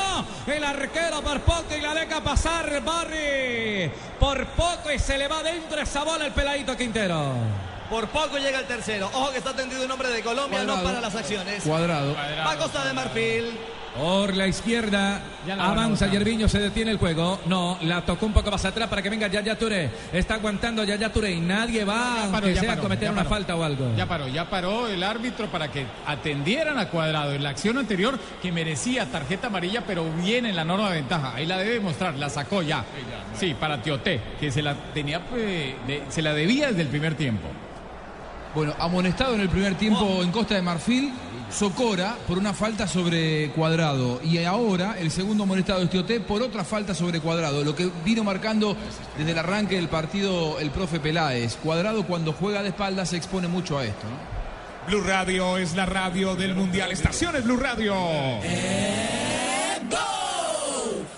[0.47, 3.91] El arquero por poco y la deja pasar Barry.
[4.19, 7.74] Por poco y se le va dentro esa bola el peladito Quintero.
[7.89, 9.07] Por poco llega el tercero.
[9.13, 11.63] Ojo que está atendido en nombre de Colombia, no para las acciones.
[11.63, 12.15] Cuadrado.
[12.15, 13.45] Va Costa de Marfil.
[13.95, 16.07] Por la izquierda Ya la van a avanza.
[16.07, 17.39] Yerviño, se detiene el juego.
[17.45, 19.89] No, la tocó un poco más atrás para que venga Yaya Touré.
[20.11, 21.93] Está aguantando Yaya Touré y nadie va
[22.25, 23.29] Ya paró, aunque ya sea a cometer ya una paró.
[23.29, 23.95] falta o algo.
[23.95, 28.19] Ya paró, ya paró el árbitro para que atendieran a Cuadrado en la acción anterior
[28.41, 31.33] que merecía tarjeta amarilla, pero bien en la norma de ventaja.
[31.33, 32.83] Ahí la debe mostrar, la sacó ya.
[33.39, 37.15] Sí, para Tioté, que se la tenía, pues, de- se la debía desde el primer
[37.15, 37.47] tiempo.
[38.55, 41.11] Bueno, amonestado en el primer tiempo en Costa de Marfil,
[41.51, 46.63] Socora por una falta sobre Cuadrado y ahora el segundo amonestado es Tioté por otra
[46.63, 48.77] falta sobre Cuadrado, lo que vino marcando
[49.17, 51.57] desde el arranque del partido el profe Peláez.
[51.57, 54.05] Cuadrado cuando juega de espalda se expone mucho a esto.
[54.05, 54.35] ¿no?
[54.87, 56.91] Blue Radio es la radio del Mundial.
[56.91, 57.93] Estaciones Blue Radio.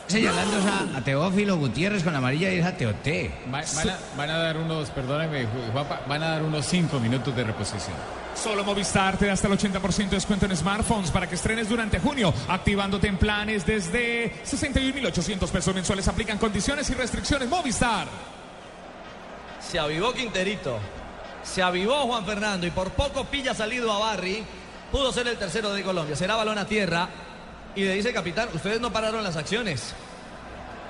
[0.08, 0.58] Señalando
[0.96, 3.30] a, a Teófilo Gutiérrez con amarilla y es a Teoté.
[3.54, 7.00] Va- van, a, van a dar unos, perdóname, Ju- Juanpa, van a dar unos cinco
[7.00, 7.96] minutos de reposición.
[8.42, 12.00] Solo Movistar te da hasta el 80% de descuento en smartphones para que estrenes durante
[12.00, 16.08] junio, activándote en planes desde 61.800 pesos mensuales.
[16.08, 17.50] Aplican condiciones y restricciones.
[17.50, 18.08] Movistar.
[19.60, 20.78] Se avivó Quinterito.
[21.44, 24.44] Se avivó Juan Fernando y por poco pilla salido a Barry.
[24.92, 26.16] Pudo ser el tercero de Colombia.
[26.16, 27.10] Será balón a tierra.
[27.76, 29.94] Y le dice capitán, ustedes no pararon las acciones.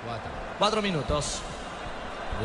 [0.05, 0.31] Cuatro.
[0.59, 1.39] Cuatro minutos.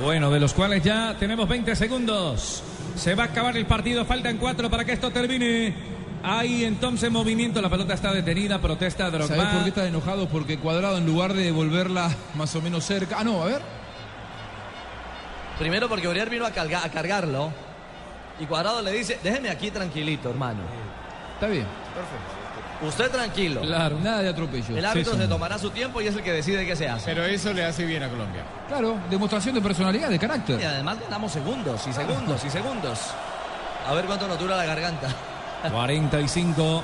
[0.02, 2.62] Bueno, de los cuales ya tenemos 20 segundos.
[2.96, 5.74] Se va a acabar el partido, faltan cuatro para que esto termine.
[6.24, 9.50] Hay entonces movimiento, la pelota está detenida, protesta ¿Sabés Drogba.
[9.52, 10.28] por qué está enojado?
[10.28, 13.16] Porque Cuadrado en lugar de devolverla más o menos cerca...
[13.18, 13.60] Ah, no, a ver.
[15.58, 17.52] Primero porque Uriel vino a, carga- a cargarlo.
[18.40, 20.60] Y Cuadrado le dice, déjeme aquí tranquilito, hermano.
[21.34, 21.66] Está bien.
[22.82, 23.60] Usted tranquilo.
[23.60, 24.76] Claro, nada de atropello.
[24.76, 27.04] El árbitro Sí, se tomará su tiempo y es el que decide qué se hace.
[27.06, 28.42] Pero eso le hace bien a Colombia.
[28.68, 30.60] Claro, demostración de personalidad, de carácter.
[30.60, 32.98] Y además ganamos segundos y segundos y segundos.
[33.88, 35.08] A ver cuánto nos dura la garganta.
[35.70, 36.82] 45.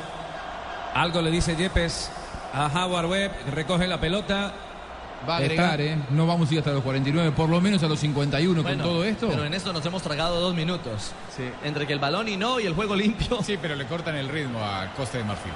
[0.94, 2.10] Algo le dice Yepes
[2.52, 4.52] a Howard Webb, recoge la pelota.
[5.28, 5.98] Va a agregar, ¿eh?
[6.10, 8.92] No vamos a ir hasta los 49, por lo menos a los 51 Bueno, con
[8.92, 9.28] todo esto.
[9.28, 11.12] Pero en esto nos hemos tragado dos minutos.
[11.64, 13.42] Entre que el balón y no y el juego limpio.
[13.42, 15.52] Sí, pero le cortan el ritmo a Costa de Marfil.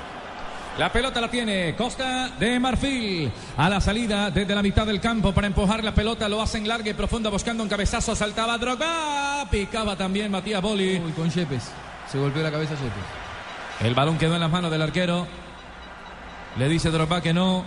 [0.78, 3.30] La pelota la tiene Costa de Marfil.
[3.58, 6.28] A la salida desde la mitad del campo para empujar la pelota.
[6.30, 8.16] Lo hacen larga y profunda buscando un cabezazo.
[8.16, 9.46] Saltaba Drogba.
[9.50, 10.98] Picaba también Matías Boli.
[10.98, 11.70] Uy, con Yepes.
[12.10, 13.86] Se golpeó la cabeza Yepes.
[13.86, 15.26] El balón quedó en las manos del arquero.
[16.56, 17.64] Le dice Drogba que no.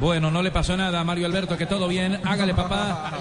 [0.00, 2.18] Bueno, no le pasó nada a Mario Alberto, que todo bien.
[2.24, 3.12] Hágale, papá.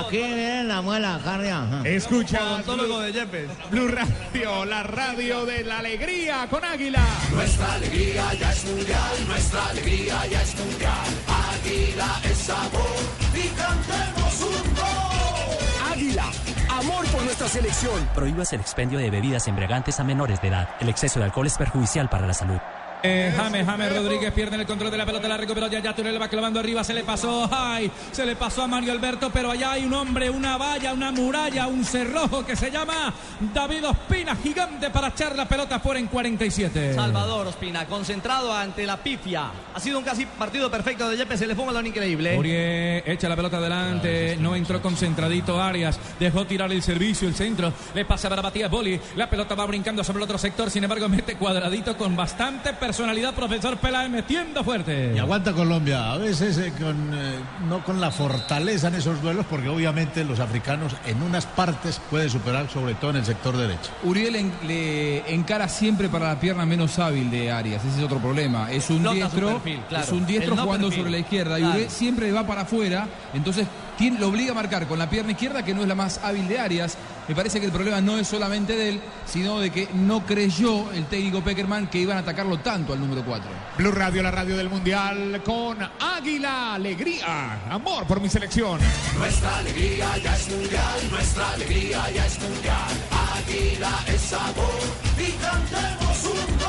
[0.00, 1.82] Aquí viene la muela, Cardia.
[1.84, 3.50] Escucha Odontólogo de Yepes.
[3.70, 7.04] Blue Radio, la radio de la alegría con Águila.
[7.34, 11.06] Nuestra alegría ya es mundial, nuestra alegría ya es mundial.
[11.52, 12.96] Águila es sabor
[13.34, 15.92] y cantemos un gol.
[15.92, 16.24] Águila,
[16.70, 18.08] amor por nuestra selección.
[18.14, 20.70] Prohíbas el expendio de bebidas embriagantes a menores de edad.
[20.80, 22.58] El exceso de alcohol es perjudicial para la salud.
[23.02, 26.20] Eh, James, James Rodríguez pierde el control de la pelota, la recuperó ya, ya Turel
[26.20, 29.72] va clavando arriba, se le pasó, ay, se le pasó a Mario Alberto, pero allá
[29.72, 33.14] hay un hombre, una valla, una muralla, un cerrojo que se llama
[33.54, 36.94] David Ospina, gigante para echar la pelota fuera en 47.
[36.94, 39.50] Salvador Ospina, concentrado ante la pifia.
[39.74, 42.36] Ha sido un casi partido perfecto de Yepes, se le fue un balón increíble.
[42.36, 47.72] Urié echa la pelota adelante, no entró concentradito Arias, dejó tirar el servicio, el centro,
[47.94, 51.08] le pasa para Matías Boli, la pelota va brincando sobre el otro sector, sin embargo
[51.08, 55.12] mete cuadradito con bastante personalidad, profesor Peláez metiendo fuerte.
[55.14, 57.38] Y aguanta Colombia, a veces eh, con, eh,
[57.68, 62.28] no con la fortaleza en esos duelos, porque obviamente los africanos en unas partes pueden
[62.28, 63.92] superar, sobre todo en el sector derecho.
[64.02, 67.84] Uriel en- le encara siempre para la pierna menos hábil de Arias.
[67.84, 68.72] Ese es otro problema.
[68.72, 70.04] Es un Nota diestro, perfil, claro.
[70.04, 70.98] es un diestro no jugando perfil.
[71.04, 71.60] sobre la izquierda.
[71.60, 71.64] Y.
[71.64, 73.06] Uriel siempre va para afuera.
[73.34, 73.68] Entonces
[74.00, 76.48] tiene- lo obliga a marcar con la pierna izquierda, que no es la más hábil
[76.48, 76.96] de Arias.
[77.28, 80.90] Me parece que el problema no es solamente de él, sino de que no creyó
[80.92, 83.48] el técnico Peckerman que iban a atacarlo tanto al número 4.
[83.76, 88.80] Blue Radio, la radio del mundial con Águila, alegría, amor por mi selección.
[89.18, 92.94] Nuestra alegría ya es mundial, nuestra alegría ya es mundial.
[93.36, 94.80] Águila es sabor
[95.18, 96.59] y cantemos un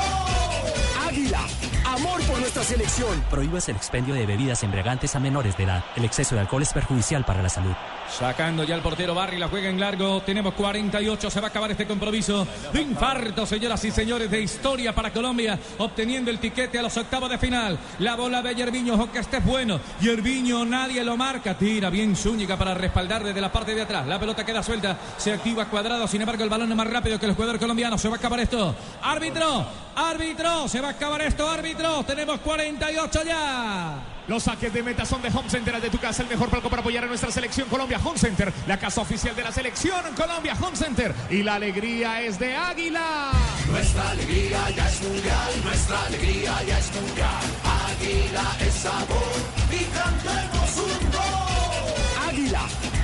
[1.92, 3.22] amor por nuestra selección.
[3.30, 5.84] Prohíbas el expendio de bebidas embriagantes a menores de edad.
[5.94, 7.74] El exceso de alcohol es perjudicial para la salud.
[8.10, 10.20] Sacando ya el portero Barry, la juega en largo.
[10.22, 12.46] Tenemos 48, se va a acabar este compromiso.
[12.72, 17.30] De infarto, señoras y señores, de historia para Colombia, obteniendo el tiquete a los octavos
[17.30, 17.78] de final.
[17.98, 19.80] La bola de Yerviño, ojo que este es bueno.
[20.00, 21.56] Yerviño, nadie lo marca.
[21.56, 24.06] Tira bien Zúñiga para respaldar desde la parte de atrás.
[24.06, 26.06] La pelota queda suelta, se activa cuadrado.
[26.06, 27.98] Sin embargo, el balón es más rápido que el jugador colombiano.
[27.98, 28.74] Se va a acabar esto.
[29.02, 29.66] Árbitro,
[29.96, 31.82] árbitro, se va a acabar esto, árbitro.
[32.00, 34.02] Tenemos 48 ya.
[34.26, 36.80] Los saques de meta son de Home Center, de tu casa, el mejor palco para
[36.80, 38.00] apoyar a nuestra selección Colombia.
[38.02, 41.14] Home Center, la casa oficial de la selección Colombia, Home Center.
[41.28, 43.32] Y la alegría es de Águila.
[43.70, 47.44] Nuestra alegría ya es mundial, nuestra alegría ya es mundial.
[47.90, 49.32] Águila es sabor
[49.70, 52.28] y cantemos un gol.
[52.28, 52.62] Águila,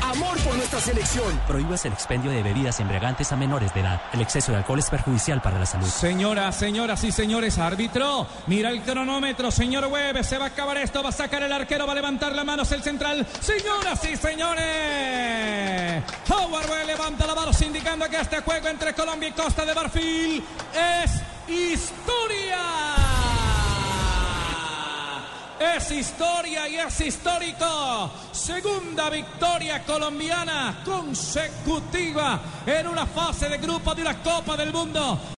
[0.09, 1.41] amor por nuestra selección.
[1.47, 4.01] Prohíbas el expendio de bebidas embriagantes a menores de edad.
[4.13, 5.87] El exceso de alcohol es perjudicial para la salud.
[5.87, 11.03] Señoras, señoras y señores, árbitro, mira el cronómetro, señor Webb, se va a acabar esto,
[11.03, 13.27] va a sacar el arquero, va a levantar las manos el central.
[13.41, 19.33] Señoras y señores, Howard Webb levanta la mano indicando que este juego entre Colombia y
[19.33, 20.45] Costa de Marfil
[20.75, 23.38] es historia.
[25.59, 28.11] Es historia y es histórico.
[28.31, 35.35] Segunda victoria colombiana consecutiva en una fase de grupo de una Copa del Mundo.